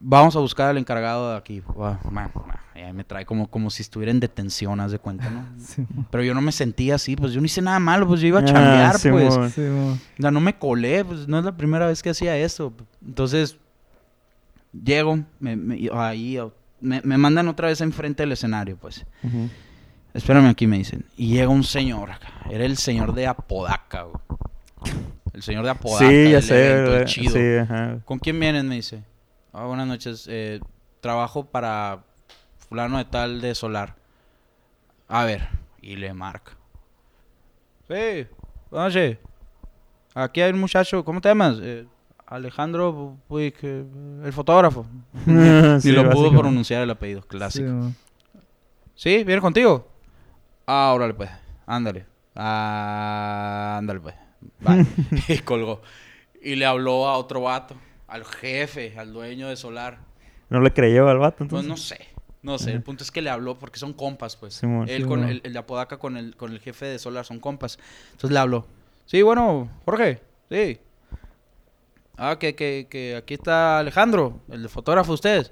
[0.02, 1.62] Vamos a buscar al encargado de aquí.
[1.78, 4.98] Ah, man, man, y ahí me trae como, como si estuviera en detención, haz de
[4.98, 5.44] cuenta, ¿no?
[5.58, 5.84] Sí.
[6.10, 8.38] Pero yo no me sentía así, pues yo no hice nada malo, pues yo iba
[8.40, 9.52] a Ah, chambear, pues.
[9.54, 9.60] Sí.
[9.62, 12.72] O sea, no me colé, pues no es la primera vez que hacía eso.
[13.06, 13.58] Entonces,
[14.72, 16.38] llego, me, me- ahí,
[16.80, 19.04] me, me mandan otra vez enfrente del escenario, pues.
[20.14, 21.04] Espérame aquí, me dicen.
[21.16, 22.32] Y llega un señor acá.
[22.50, 24.16] Era el señor de Apodaca, güey.
[25.32, 26.08] El señor de Apodaca.
[26.08, 26.70] Sí, ya sé.
[26.72, 27.32] evento, el chido.
[27.32, 27.98] Sí, ajá.
[28.04, 28.64] ¿Con quién vienes?
[28.64, 29.04] Me dice.
[29.52, 30.26] Ah, buenas noches.
[30.28, 30.60] eh,
[31.00, 32.00] trabajo para
[32.68, 33.94] fulano de tal de Solar.
[35.08, 35.48] A ver.
[35.80, 36.52] Y le marca.
[37.88, 38.26] Sí.
[38.70, 39.18] Buenas noches.
[40.14, 41.04] Aquí hay un muchacho.
[41.04, 41.58] ¿Cómo te llamas?
[41.62, 41.86] Eh,
[42.30, 43.84] Alejandro Puig, eh,
[44.24, 44.86] el fotógrafo.
[45.80, 47.22] Sí, lo pudo pronunciar el apellido.
[47.22, 47.68] Sí, Clásico.
[47.68, 47.92] mo.
[48.94, 49.24] ¿Sí?
[49.24, 49.88] ¿Viene contigo?
[50.66, 51.28] Ah, órale pues.
[51.66, 52.06] Ándale.
[52.36, 54.14] Ah, ándale pues.
[54.60, 54.86] Bye.
[55.28, 55.82] y colgó.
[56.40, 57.74] Y le habló a otro vato.
[58.06, 59.98] Al jefe, al dueño de Solar.
[60.48, 61.68] No le creyó al vato, Pues entonces.
[61.68, 62.06] no sé.
[62.42, 62.72] No sé.
[62.72, 64.54] El punto es que le habló porque son compas, pues.
[64.54, 64.88] Simón.
[64.88, 67.78] Él con el, el de Apodaca con el, con el jefe de Solar son compas.
[68.12, 68.66] Entonces le habló.
[69.06, 70.20] Sí, bueno, Jorge.
[70.48, 70.78] Sí.
[72.22, 75.50] Ah, que, que, que aquí está Alejandro, el fotógrafo de ustedes.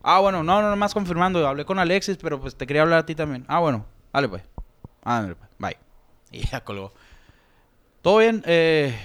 [0.00, 1.44] Ah, bueno, no, no, nomás confirmando.
[1.44, 3.44] Hablé con Alexis, pero pues te quería hablar a ti también.
[3.48, 4.44] Ah, bueno, dale pues.
[5.02, 5.76] Ándale pues, bye.
[6.30, 6.92] Y ya colgó.
[8.00, 8.44] ¿Todo bien?
[8.46, 8.96] Eh,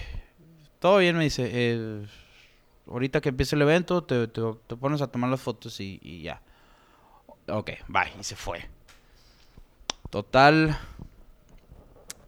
[0.77, 2.05] todo bien, me dice.
[2.87, 4.27] Ahorita que empiece el evento, te
[4.75, 6.43] pones a tomar las fotos y, y ya.
[7.47, 8.13] Ok, bye.
[8.19, 8.69] Y se fue.
[10.11, 10.77] Total.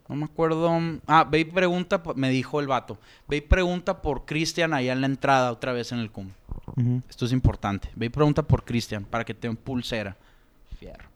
[0.10, 0.72] No me acuerdo.
[1.07, 2.97] Ah, y pregunta, me dijo el vato.
[3.30, 6.32] Y pregunta por Cristian allá en la entrada, otra vez en el CUM.
[7.07, 7.89] Esto es importante.
[7.99, 10.18] Y pregunta por Cristian para que te pulsera.
[10.80, 11.07] Fierro.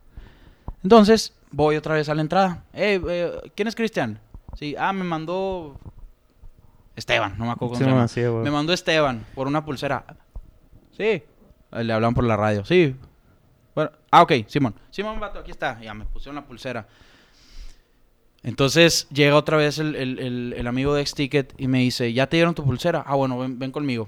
[0.83, 2.63] Entonces, voy otra vez a la entrada.
[2.73, 4.19] Eh, eh, ¿Quién es Cristian?
[4.55, 5.79] Sí, ah, me mandó
[6.95, 8.43] Esteban, no me acuerdo cómo se llama.
[8.43, 10.05] Me mandó Esteban por una pulsera.
[10.95, 11.03] Sí.
[11.03, 12.63] Eh, Le hablan por la radio.
[12.63, 12.95] Sí.
[13.73, 14.75] Bueno, ah, ok, Simón.
[14.91, 15.81] Simón, vato, aquí está.
[15.81, 16.85] Ya me pusieron la pulsera.
[18.43, 22.27] Entonces llega otra vez el, el- el- el amigo de X-Ticket y me dice, ¿ya
[22.27, 23.03] te dieron tu pulsera?
[23.07, 24.07] Ah, bueno, ven, ven conmigo.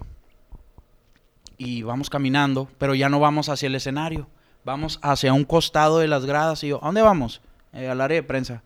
[1.57, 4.27] Y vamos caminando, pero ya no vamos hacia el escenario.
[4.65, 6.63] Vamos hacia un costado de las gradas.
[6.63, 7.41] Y yo, ¿a dónde vamos?
[7.71, 8.61] "Eh, al área de prensa.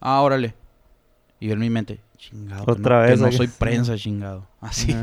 [0.00, 0.54] Ah, órale.
[1.40, 2.64] Y yo en mi mente, chingado.
[2.64, 3.36] que Otra no, que vez no aquí.
[3.36, 4.46] soy prensa, chingado.
[4.60, 4.94] Así.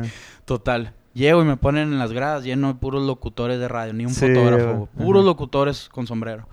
[0.44, 0.94] Total.
[1.14, 4.14] Llego y me ponen en las gradas lleno de puros locutores de radio, ni un
[4.14, 6.48] Sí, fotógrafo, puros locutores con sombrero.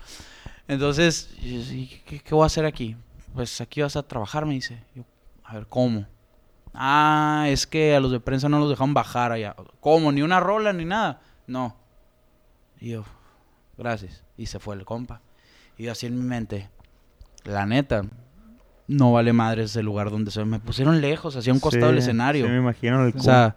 [0.68, 1.34] Entonces,
[2.06, 2.96] ¿qué, qué voy a hacer aquí?
[3.34, 4.84] Pues aquí vas a trabajar, me dice.
[4.96, 5.04] Yo,
[5.44, 6.06] a ver, ¿cómo?
[6.74, 9.56] Ah, es que a los de prensa no los dejaron bajar allá.
[9.80, 10.12] ¿Cómo?
[10.12, 11.22] ¿Ni una rola ni nada?
[11.48, 11.76] No.
[12.80, 13.04] Y yo,
[13.78, 14.24] gracias.
[14.38, 15.22] Y se fue el compa.
[15.78, 16.70] Y yo así en mi mente,
[17.46, 18.04] la neta,
[18.88, 22.04] no vale madre ese lugar donde se me pusieron lejos, hacia un costado del Sí,
[22.10, 22.46] escenario.
[22.46, 23.56] Sí, me imagino el O sea,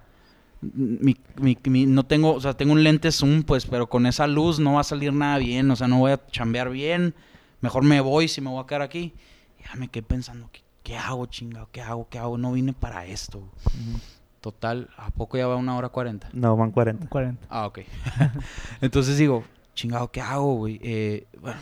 [0.61, 4.27] mi, mi- mi- no tengo, o sea, tengo un lente zoom, pues, pero con esa
[4.27, 7.15] luz no va a salir nada bien, o sea, no voy a chambear bien.
[7.61, 9.15] Mejor me voy si me voy a quedar aquí.
[9.65, 11.69] Ya me quedé pensando, ¿qué, qué hago, chingado?
[11.73, 12.09] ¿Qué hago?
[12.09, 12.39] ¿Qué hago?
[12.39, 13.43] No vine para esto.
[14.41, 16.29] Total, ¿a poco ya va una hora cuarenta?
[16.33, 17.09] No, van 40.
[17.09, 17.47] 40.
[17.49, 17.81] Ah, ok.
[18.81, 19.45] Entonces digo,
[19.75, 20.81] chingado, ¿qué hago, güey?
[20.83, 21.61] Eh, bueno,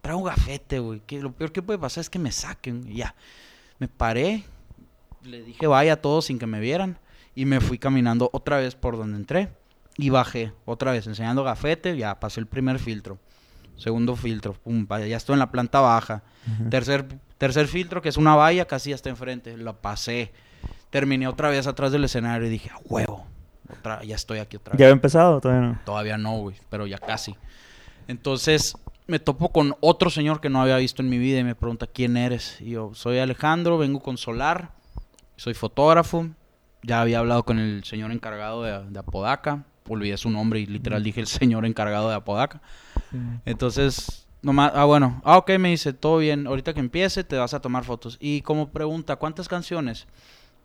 [0.00, 1.00] traigo gafete, güey.
[1.00, 2.86] que Lo peor que puede pasar es que me saquen.
[2.88, 3.14] Y ya.
[3.78, 4.44] Me paré,
[5.24, 6.98] le dije vaya a todos sin que me vieran.
[7.34, 9.48] Y me fui caminando otra vez por donde entré.
[9.96, 11.96] Y bajé, otra vez, enseñando gafete.
[11.96, 13.18] Ya pasé el primer filtro.
[13.76, 16.22] Segundo filtro, pum, ya estoy en la planta baja.
[16.70, 17.06] Tercer,
[17.38, 19.56] tercer filtro, que es una valla, casi hasta enfrente.
[19.56, 20.32] Lo pasé.
[20.90, 23.26] Terminé otra vez atrás del escenario y dije, a huevo.
[23.70, 24.78] Otra, ya estoy aquí otra vez.
[24.78, 25.40] ¿Ya había empezado?
[25.40, 25.78] Todavía no.
[25.84, 27.34] Todavía no, güey, pero ya casi.
[28.08, 31.54] Entonces me topo con otro señor que no había visto en mi vida y me
[31.54, 32.60] pregunta quién eres.
[32.60, 34.70] Y yo, soy Alejandro, vengo con Solar,
[35.36, 36.28] soy fotógrafo.
[36.82, 39.64] Ya había hablado con el señor encargado de, de Apodaca.
[39.88, 42.60] Olvidé su nombre y literal dije el señor encargado de Apodaca.
[43.12, 43.18] Sí.
[43.44, 45.22] Entonces Nomás, ah, bueno.
[45.24, 46.48] Ah, ok, me dice, todo bien.
[46.48, 48.16] Ahorita que empiece te vas a tomar fotos.
[48.20, 50.08] Y como pregunta, ¿cuántas canciones?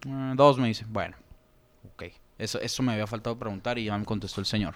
[0.04, 0.84] "Mm, dos, me dice.
[0.89, 1.16] Bueno,
[1.93, 2.06] ok.
[2.39, 4.74] Eso, eso me había faltado preguntar y ya me contestó el señor.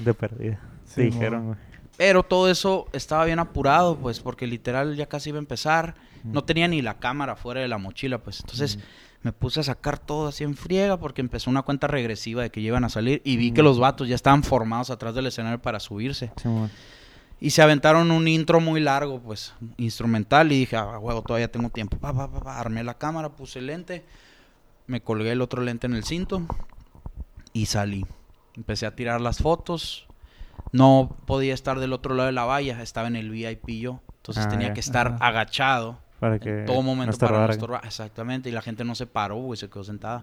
[0.00, 0.60] De perdida.
[0.84, 1.58] Sí, dijeron, güey.
[1.96, 5.94] Pero todo eso estaba bien apurado, pues, porque literal ya casi iba a empezar.
[6.24, 8.40] No tenía ni la cámara fuera de la mochila, pues.
[8.40, 8.80] Entonces
[9.24, 12.60] me puse a sacar todo así en friega porque empezó una cuenta regresiva de que
[12.60, 15.80] iban a salir y vi que los vatos ya estaban formados atrás del escenario para
[15.80, 16.30] subirse.
[17.40, 20.52] Y se aventaron un intro muy largo, pues, instrumental.
[20.52, 21.96] Y dije, ah, huevo, todavía tengo tiempo.
[21.96, 22.60] Pa, pa, pa.
[22.60, 24.04] Armé la cámara, puse el lente,
[24.86, 26.42] me colgué el otro lente en el cinto
[27.54, 28.04] y salí.
[28.56, 30.06] Empecé a tirar las fotos.
[30.72, 34.00] No podía estar del otro lado de la valla, estaba en el VIP yo.
[34.16, 37.80] Entonces Ah, tenía que estar agachado Para que en todo momento no para no estorbar.
[37.84, 40.22] Exactamente, y la gente no se paró, güey, se quedó sentada.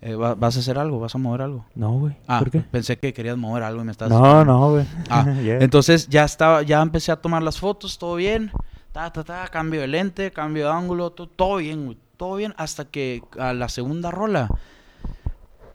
[0.00, 0.98] Eh, ¿va- ¿Vas a hacer algo?
[0.98, 1.66] ¿Vas a mover algo?
[1.74, 2.16] No, güey.
[2.26, 2.60] Ah, ¿Por qué?
[2.60, 4.18] pensé que querías mover algo y me estabas...
[4.18, 4.86] No, no, güey.
[5.10, 5.58] Ah, Ya.
[5.58, 8.50] Entonces ya estaba, ya empecé a tomar las fotos, todo bien.
[8.92, 12.54] Ta, ta, ta, cambio de lente, cambio de ángulo, to- todo bien, güey, todo bien.
[12.56, 14.48] Hasta que a la segunda rola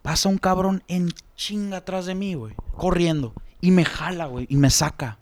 [0.02, 3.32] pasa un cabrón en chinga atrás de mí, güey, corriendo.
[3.60, 5.18] Y me jala, güey, y me saca.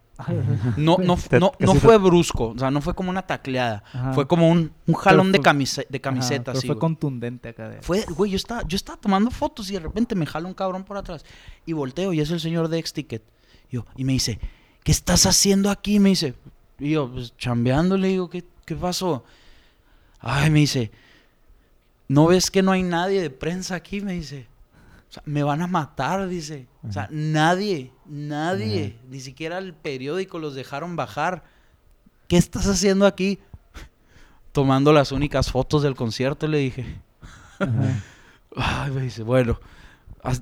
[0.76, 3.82] No, no, no, no fue brusco, o sea, no fue como una tacleada.
[3.92, 4.12] Ajá.
[4.12, 6.80] Fue como un, un jalón de, camise- de Ajá, camiseta, pero así, fue güey.
[6.80, 7.68] contundente acá.
[7.68, 7.82] De...
[7.82, 10.84] Fue, güey, yo estaba, yo estaba tomando fotos y de repente me jala un cabrón
[10.84, 11.24] por atrás.
[11.66, 13.22] Y volteo y es el señor de X-Ticket.
[13.70, 14.38] Yo- y me dice,
[14.84, 15.98] ¿qué estás haciendo aquí?
[15.98, 16.34] Me dice.
[16.78, 19.24] Y yo, pues chambeando, le digo, ¿qué, ¿qué pasó?
[20.20, 20.90] Ay, me dice,
[22.08, 24.00] ¿no ves que no hay nadie de prensa aquí?
[24.00, 24.46] Me dice.
[25.14, 26.66] O sea, me van a matar, dice.
[26.88, 31.44] O sea, nadie, nadie, ni siquiera el periódico los dejaron bajar.
[32.26, 33.38] ¿Qué estás haciendo aquí?
[34.50, 37.00] Tomando las únicas fotos del concierto, le dije.
[38.56, 39.60] Ay, me dice, bueno,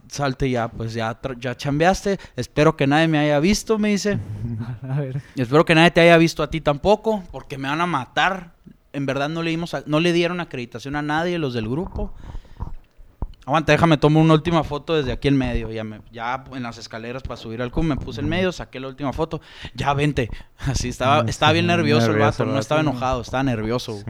[0.09, 2.19] salte ya, pues ya, ya chambeaste.
[2.37, 4.19] Espero que nadie me haya visto, me dice.
[4.89, 5.21] A ver.
[5.35, 8.55] Y espero que nadie te haya visto a ti tampoco, porque me van a matar.
[8.95, 12.15] En verdad no le, dimos a- no le dieron acreditación a nadie los del grupo.
[13.45, 15.71] Aguanta, déjame tomo una última foto desde aquí en medio.
[15.73, 18.79] Ya, me, ya en las escaleras para subir al cum me puse en medio, saqué
[18.79, 19.41] la última foto.
[19.75, 20.31] Ya vente.
[20.59, 22.91] Así estaba, Mm, estaba bien sí, nervioso, el vato, no estaba ¿no?
[22.91, 24.03] enojado, estaba nervioso.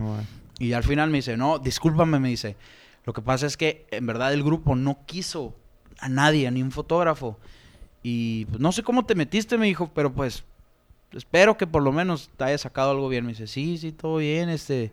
[0.58, 2.56] Y al final me dice, no, discúlpame, me dice.
[3.04, 5.56] Lo que pasa es que en verdad el grupo no quiso
[5.98, 7.38] a nadie, a ni un fotógrafo.
[8.02, 10.44] Y pues, no sé cómo te metiste, me dijo, pero pues
[11.12, 13.24] espero que por lo menos te haya sacado algo bien.
[13.24, 14.92] Me dice, sí, sí, todo bien, este,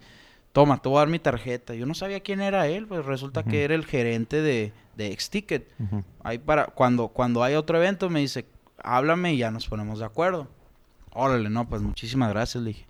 [0.60, 1.74] toma, te voy a dar mi tarjeta.
[1.74, 5.70] Yo no sabía quién era él, pues resulta que era el gerente de, de X-Ticket.
[6.24, 8.46] Ahí para, cuando, cuando hay otro evento me dice,
[8.84, 10.48] háblame y ya nos ponemos de acuerdo.
[11.14, 12.86] Órale, no, pues muchísimas gracias, le dije.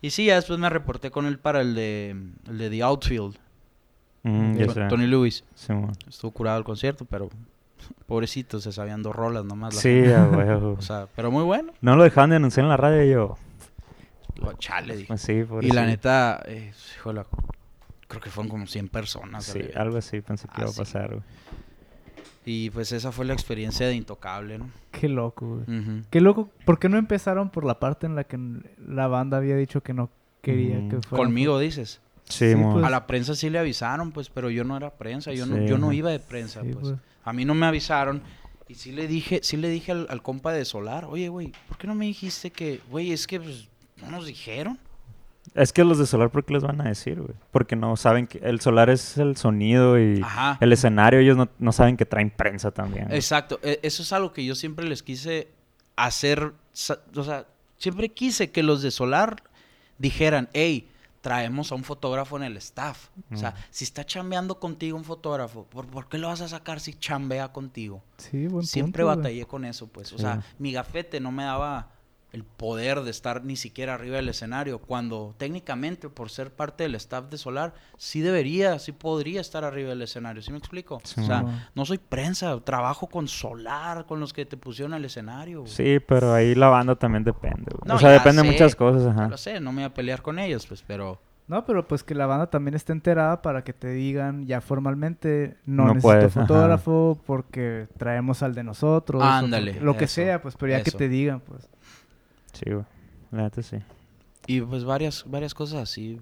[0.00, 2.10] Y sí, ya después me reporté con él para el de,
[2.48, 3.38] el de The Outfield,
[4.24, 4.88] Mm.
[4.88, 5.44] Tony Lewis.
[6.08, 7.28] Estuvo curado el concierto, pero
[8.06, 9.74] pobrecito, se sabían dos rolas nomás.
[9.74, 10.26] la Sí, a.
[10.78, 11.72] O sea, pero muy bueno.
[11.80, 13.38] No lo dejaban de anunciar en la radio yo.
[14.40, 15.08] Oh, Chale, dije.
[15.08, 17.22] Pues sí, por Y la neta, eh, híjole,
[18.08, 19.44] creo que fueron como 100 personas.
[19.44, 20.78] Sí, algo así pensé que Ah, iba a sí.
[20.78, 21.22] pasar, güey.
[22.44, 24.68] Y pues esa fue la experiencia de Intocable, ¿no?
[24.90, 25.78] Qué loco, güey.
[25.80, 26.02] Ujú.
[26.10, 26.50] Qué loco.
[26.64, 28.38] ¿Por qué no empezaron por la parte en la que
[28.84, 30.10] la banda había dicho que no
[30.40, 30.88] quería Mm.
[30.88, 31.24] que fuera?
[31.24, 32.00] Conmigo, dices.
[32.24, 32.84] Sí, Sí, pues.
[32.84, 35.66] A la prensa sí le avisaron, pues, pero yo no era prensa, yo no, Sí,
[35.66, 36.88] yo no iba de prensa, Sí, pues.
[36.88, 37.00] pues.
[37.24, 38.22] A mí no me avisaron.
[38.68, 41.76] Y sí le dije, sí le dije al, al compa de Solar, oye, güey, ¿por
[41.78, 43.68] qué no me dijiste que, güey, es que pues,
[44.02, 44.78] no nos dijeron?
[45.54, 47.34] Es que los de Solar, ¿por qué les van a decir, güey?
[47.50, 50.56] Porque no saben que el Solar es el sonido y Ajá.
[50.60, 51.18] el escenario.
[51.20, 53.06] Ellos no, no saben que traen prensa también.
[53.06, 53.16] güey.
[53.16, 55.48] Exacto, e- eso es algo que yo siempre les quise
[55.96, 56.52] hacer,
[57.16, 57.46] o sea,
[57.76, 59.42] siempre quise que los de Solar
[59.98, 60.88] dijeran, hey,
[61.20, 63.08] traemos a un fotógrafo en el staff.
[63.32, 63.54] O sea, Mm.
[63.70, 67.52] si está chambeando contigo un fotógrafo, ¿por, por qué lo vas a sacar si chambea
[67.52, 68.02] contigo?
[68.16, 69.16] Sí, buen Siempre punto, güey.
[69.24, 70.12] batallé con eso, pues.
[70.12, 70.22] O Sí.
[70.22, 71.90] sea, mi gafete no me daba
[72.32, 76.94] el poder de estar ni siquiera arriba del escenario, cuando técnicamente, por ser parte del
[76.94, 81.00] staff de Solar, sí debería, sí podría estar arriba del escenario, ¿sí me explico?
[81.04, 85.04] Sí, o sea, no soy prensa, trabajo con Solar, con los que te pusieron al
[85.04, 85.60] escenario.
[85.60, 85.72] güey.
[85.72, 87.82] Sí, pero ahí la banda también depende, güey.
[87.86, 89.28] No, o sea, depende de sé, muchas cosas, ajá.
[89.28, 91.20] lo sé, no me voy a pelear con ellos, pues, pero...
[91.48, 95.56] No, pero pues que la banda también esté enterada para que te digan ya formalmente
[95.66, 96.46] no, No necesito puedes, ajá.
[96.46, 99.22] fotógrafo porque traemos al de nosotros.
[99.22, 101.68] Ándale, Lo que eso, sea, pues, pero ya que te digan, pues.
[102.52, 102.84] Sí, güey.
[103.30, 103.78] La neta sí.
[104.46, 106.20] Y pues varias, varias cosas así.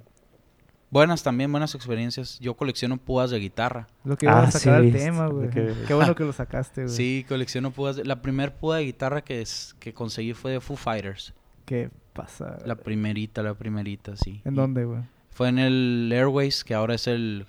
[0.91, 2.39] Buenas también, buenas experiencias.
[2.41, 3.87] Yo colecciono púas de guitarra.
[4.05, 5.49] Lo que iba Ah, a sacar sí, el tema, güey.
[5.51, 6.95] que- Qué bueno que lo sacaste, güey.
[6.95, 7.97] Sí, colecciono púas.
[7.97, 11.33] de- La primer púa de guitarra que, es, que conseguí fue de Foo Fighters.
[11.65, 12.59] ¿Qué pasa?
[12.67, 14.43] La primerita, la primerita, sí.
[14.45, 15.03] ¿En Y dónde, güey?
[15.31, 17.47] Fue en el Airways, que ahora es el,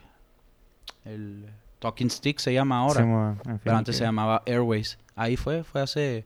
[1.06, 1.46] el
[1.80, 3.02] Talking Stick, se llama ahora.
[3.02, 5.00] Sí, mo, en fin, pero antes que- se llamaba Airways.
[5.16, 6.26] Ahí fue, fue hace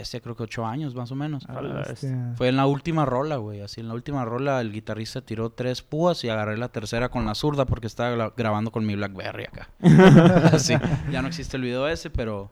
[0.00, 1.46] bestia, creo que ocho años más o menos.
[1.48, 1.94] La la.
[2.36, 3.60] Fue en la última rola, güey.
[3.60, 7.24] Así en la última rola el guitarrista tiró tres púas y agarré la tercera con
[7.26, 9.68] la zurda porque estaba gra- grabando con mi Blackberry acá.
[10.52, 10.74] Así.
[11.10, 12.50] Ya no existe el video ese, pero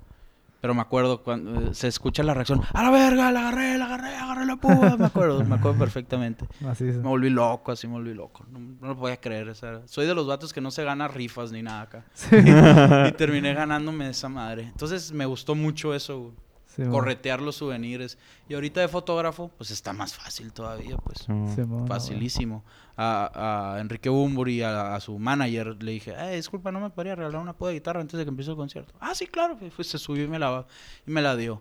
[0.61, 2.61] pero me acuerdo cuando eh, se escucha la reacción.
[2.73, 3.31] ¡A la verga!
[3.31, 3.79] ¡La agarré!
[3.79, 4.17] ¡La agarré!
[4.17, 4.97] ¡Agarré la púa!
[4.99, 6.47] Me acuerdo, me acuerdo perfectamente.
[6.61, 6.99] Macizo.
[6.99, 8.45] Me volví loco, así me volví loco.
[8.51, 9.49] No, no lo podía creer.
[9.51, 12.05] o sea, soy de los vatos que no se gana rifas ni nada acá.
[12.13, 12.35] Sí.
[12.37, 14.65] y terminé ganándome esa madre.
[14.65, 16.33] Entonces me gustó mucho eso, güey
[16.79, 18.19] Sí, corretear los souvenirs.
[18.49, 21.27] Y ahorita de fotógrafo, pues está más fácil todavía, pues.
[21.55, 22.65] Sí, Facilísimo.
[22.97, 27.17] A, a Enrique Bumburi, a, a su manager, le dije, eh, disculpa, ¿no me podría
[27.17, 28.95] regalar una puta de guitarra antes de que empiece el concierto?
[29.01, 29.59] Ah, sí, claro.
[29.75, 30.67] Pues se subió y me la,
[31.05, 31.61] y me la dio.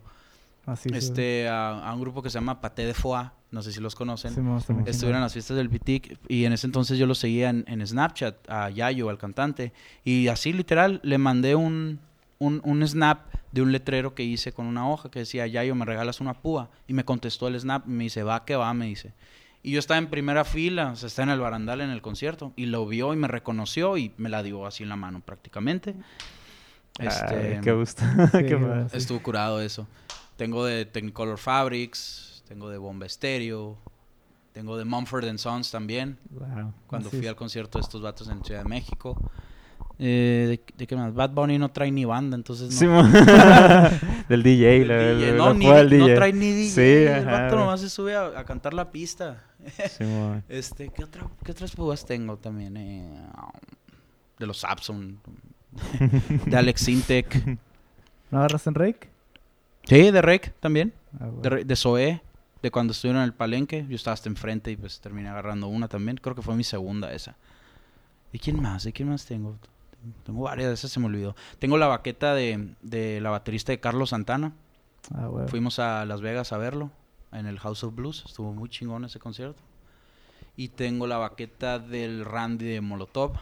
[0.68, 1.00] Macizo, güey.
[1.00, 3.96] Este, a, a un grupo que se llama Paté de Foie, no sé si los
[3.96, 4.36] conocen.
[4.36, 4.42] Sí,
[4.86, 7.86] Estuvieron en las fiestas del Pitic y en ese entonces yo lo seguía en, en
[7.86, 9.74] Snapchat a Yayo, al cantante.
[10.04, 12.00] Y así literal le mandé un,
[12.40, 15.86] un, un snap de un letrero que hice con una hoja que decía, Yayo, me
[15.86, 16.70] regalas una púa.
[16.88, 19.14] Y me contestó el snap y me dice, va que va, me dice.
[19.64, 22.54] Y yo estaba en primera fila, o sea, estaba en el barandal en el concierto.
[22.56, 25.96] Y lo vio y me reconoció y me la dio así en la mano prácticamente.
[27.00, 28.04] Este, Ay, qué gusto.
[28.32, 28.86] Sí, qué.
[28.92, 28.98] Sí.
[28.98, 29.88] Estuvo curado eso.
[30.36, 33.78] Tengo de Technicolor Fabrics, tengo de Bomba Estéreo,
[34.54, 36.74] tengo de Mumford and Sons también, Wow.
[36.88, 37.30] cuando Así fui es.
[37.30, 39.18] al concierto de estos vatos en Ciudad de México.
[40.00, 41.14] Eh, ¿de, de qué más?
[41.14, 42.78] Bad Bunny no trae ni banda, entonces no.
[42.78, 43.12] Simón.
[44.30, 46.16] del DJ, la, DJ, la- no, la ni, no DJ.
[46.16, 46.70] trae ni DJ.
[46.70, 49.44] Sí, el ajá, nomás se sube a, a cantar la pista.
[49.98, 50.44] Simón.
[50.50, 52.78] Este, ¿qué, otra, ¿Qué otras púas tengo también?
[52.78, 53.10] Eh,
[54.38, 55.20] de los Sapson.
[56.46, 57.58] de Alex Sintek.
[58.32, 59.10] ¿No agarras en Rake?
[59.86, 60.94] Sí, de Rec también.
[61.20, 61.30] Ah.
[61.42, 62.22] De, de
[62.62, 63.86] de cuando estuvieron en el palenque.
[63.88, 66.18] Yo estaba hasta enfrente y pues terminé agarrando una también.
[66.18, 67.36] Creo que fue mi segunda esa.
[68.34, 68.84] ¿De quién más?
[68.84, 69.58] ¿De quién más tengo?
[70.24, 71.36] Tengo varias, de esas se me olvidó.
[71.60, 74.54] Tengo la baqueta de, de la baterista de Carlos Santana.
[75.14, 75.48] Ah, güey.
[75.48, 76.92] Fuimos a Las Vegas a verlo
[77.32, 78.24] en el House of Blues.
[78.26, 79.62] Estuvo muy chingón ese concierto.
[80.56, 83.34] Y tengo la baqueta del Randy de Molotov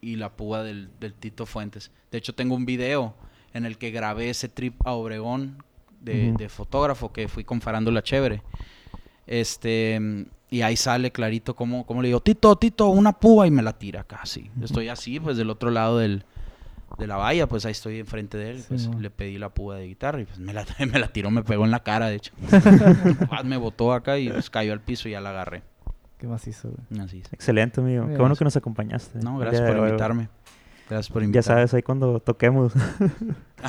[0.00, 1.90] y la púa del, del Tito Fuentes.
[2.10, 3.14] De hecho, tengo un video
[3.54, 5.62] en el que grabé ese trip a Obregón
[6.00, 6.38] de, Ujú.
[6.38, 8.42] de fotógrafo que fui con Farándula Chévere.
[9.26, 13.62] Este, y ahí sale clarito como, como le digo, Tito, Tito, una púa y me
[13.62, 14.50] la tira casi.
[14.62, 16.24] Estoy así, pues del otro lado del,
[16.96, 18.58] de la valla, pues ahí estoy enfrente de él.
[18.60, 21.30] Sí, pues le pedí la púa de guitarra y pues me la, me la tiró,
[21.30, 22.32] me pegó en la cara, de hecho.
[23.44, 25.62] Me botó acá y pues, cayó al piso y ya la agarré.
[26.18, 27.00] Qué macizo, güey.
[27.00, 27.32] Así es.
[27.32, 28.08] Excelente, amigo.
[28.08, 29.20] Qué bueno que nos acompañaste.
[29.20, 30.28] No, gracias por invitarme.
[30.88, 31.32] Gracias por güey.
[31.32, 32.72] Ya sabes, ahí cuando toquemos,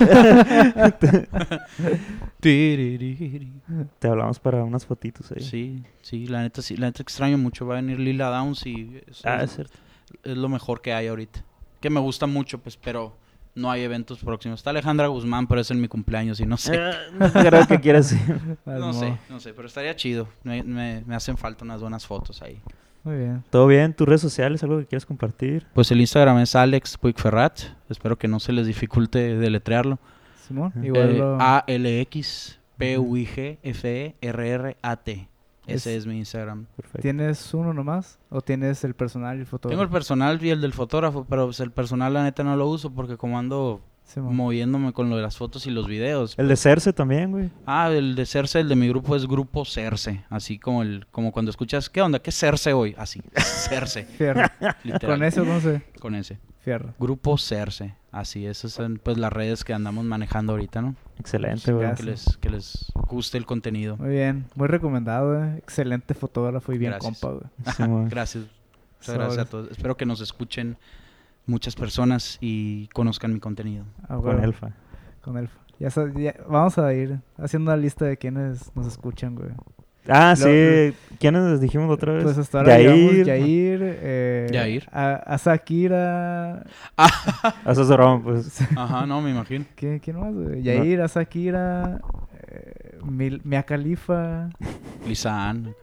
[3.99, 5.41] te hablamos para unas fotitos ahí.
[5.41, 7.65] Sí, sí, la neta sí, la neta extraño mucho.
[7.65, 9.78] Va a venir Lila Downs y es, Ah, es- es cierto.
[10.24, 11.43] es lo mejor que hay ahorita.
[11.82, 13.15] Que me gusta mucho, pues, pero
[13.55, 14.59] no hay eventos próximos.
[14.59, 16.76] Está Alejandra Guzmán, pero es en mi cumpleaños y no sé.
[16.76, 18.57] Eh, no creo que quieras ir.
[18.65, 20.28] No sé, no sé, pero estaría chido.
[20.43, 22.61] Me, me- me hacen falta unas buenas fotos ahí.
[23.04, 23.43] Muy bien.
[23.50, 23.93] ¿Todo bien?
[23.93, 24.62] ¿Tus redes sociales?
[24.64, 25.66] ¿Algo que quieras compartir?
[25.74, 27.60] Pues el Instagram es Alex Puigferrat.
[27.89, 30.00] Espero que no se les dificulte deletrearlo.
[30.47, 31.38] Simón, Eh, igual Eh, lo...
[31.39, 32.60] A-L-X
[34.20, 35.30] P-U-I-G-F-E-R-R-A-T.
[35.68, 36.66] Ese Es- es mi Instagram.
[36.76, 37.02] Perfecto.
[37.02, 38.18] ¿Tienes uno nomás?
[38.30, 39.70] ¿O tienes el personal y el fotógrafo?
[39.70, 42.68] Tengo el personal y el del fotógrafo, pero pues, el personal la neta no lo
[42.68, 43.80] uso porque como ando
[44.18, 46.34] Moviéndome con lo de las fotos y los videos.
[46.38, 47.49] El de Cerce también, güey.
[47.66, 50.24] Ah, el de Cerce, el de mi grupo es Grupo Cerce.
[50.30, 52.20] Así como el como cuando escuchas, ¿qué onda?
[52.20, 52.95] ¿Qué Cerce hoy?
[52.97, 54.03] Así, Cerce.
[54.18, 54.49] Fierro.
[55.05, 55.84] Con eso, no sé.
[55.99, 56.39] Con ese.
[56.60, 56.93] Fierro.
[56.99, 57.95] Grupo Cerce.
[58.12, 60.95] Así, esas son pues las redes que andamos manejando ahorita, ¿no?
[61.20, 61.93] Excelente, güey.
[61.95, 63.97] Que les, que les guste el contenido.
[63.97, 64.45] Muy bien.
[64.55, 65.57] Muy recomendado, eh.
[65.57, 67.20] Excelente fotógrafo y bien Gracias.
[67.20, 67.76] compa, güey.
[67.76, 68.10] Simón.
[68.10, 68.45] Gracias.
[68.99, 69.72] Muchas gracias a todos.
[69.72, 70.78] Espero que nos escuchen
[71.50, 73.86] muchas personas y conozcan mi contenido.
[74.04, 74.41] Ah, Con huevo.
[74.43, 74.72] Elfa.
[75.22, 75.56] Con Elfa.
[75.80, 79.50] Ya, ya- vamos a ir haciendo una lista de quienes nos escuchan, güey.
[80.08, 80.93] Ah, Lo- sí.
[81.20, 82.24] ¿Quiénes les dijimos otra vez?
[82.24, 83.26] Pues hasta ahora Yair.
[83.26, 84.89] Yair, eh, Yair.
[84.91, 86.64] A, a Sakira,
[86.97, 88.60] Ah, broma, pues.
[88.76, 89.66] Ajá, no, me imagino.
[89.76, 90.34] ¿quién, quién más?
[90.34, 90.64] güey?
[90.64, 92.02] Yair, a Sakira,
[92.47, 94.50] eh, Mil- Mia Khalifa,
[95.08, 95.76] Lisan.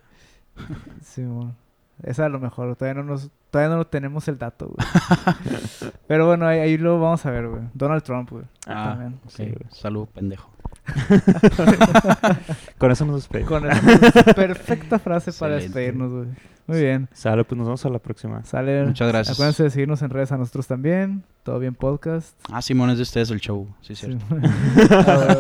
[1.03, 1.55] sí, mo.
[2.03, 4.87] esa a lo mejor, todavía no nos, todavía no tenemos el dato, güey.
[6.07, 7.63] Pero bueno, ahí, ahí lo vamos a ver, güey.
[7.75, 8.45] Donald Trump, güey.
[8.67, 9.21] Ah, también.
[9.25, 9.31] ok.
[9.31, 9.57] Sí, güey.
[9.71, 10.51] Salud, pendejo.
[12.79, 13.49] Con eso nos despedimos.
[13.49, 13.81] Con el-
[14.35, 15.79] perfecta frase para Excelente.
[15.81, 16.29] despedirnos, güey.
[16.67, 17.09] Muy bien.
[17.13, 18.45] Sale, pues nos vemos a la próxima.
[18.45, 18.85] Sale.
[18.87, 19.37] Muchas gracias.
[19.37, 21.23] Acuérdense de seguirnos en redes a nosotros también.
[21.45, 22.35] Todo bien podcast.
[22.51, 23.69] Ah, Simón es de ustedes el show.
[23.81, 24.25] Sí, cierto.
[24.29, 24.37] Sí.
[24.91, 25.37] Ah.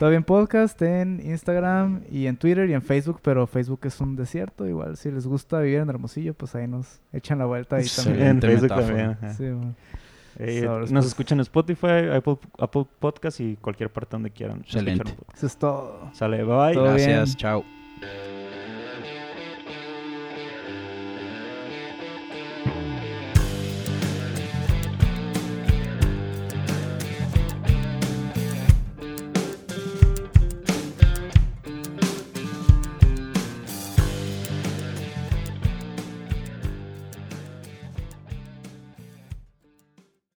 [0.00, 4.16] Todo bien podcast en Instagram y en Twitter y en Facebook, pero Facebook es un
[4.16, 4.66] desierto.
[4.66, 8.02] Igual si les gusta vivir en Hermosillo, pues ahí nos echan la vuelta ahí Sí.
[8.04, 8.26] también.
[8.26, 8.86] En Facebook metáfora.
[8.86, 9.10] también.
[9.12, 9.34] ajá.
[9.34, 9.44] Sí.
[10.40, 11.06] Eh, nos pues.
[11.06, 14.62] escuchan en Spotify, Apple, Apple Podcast y cualquier parte donde quieran.
[14.62, 15.14] Excelente.
[15.32, 16.10] Eso es todo.
[16.12, 16.74] Sale, bye.
[16.74, 17.36] Todo Gracias, bien.
[17.36, 17.64] chao.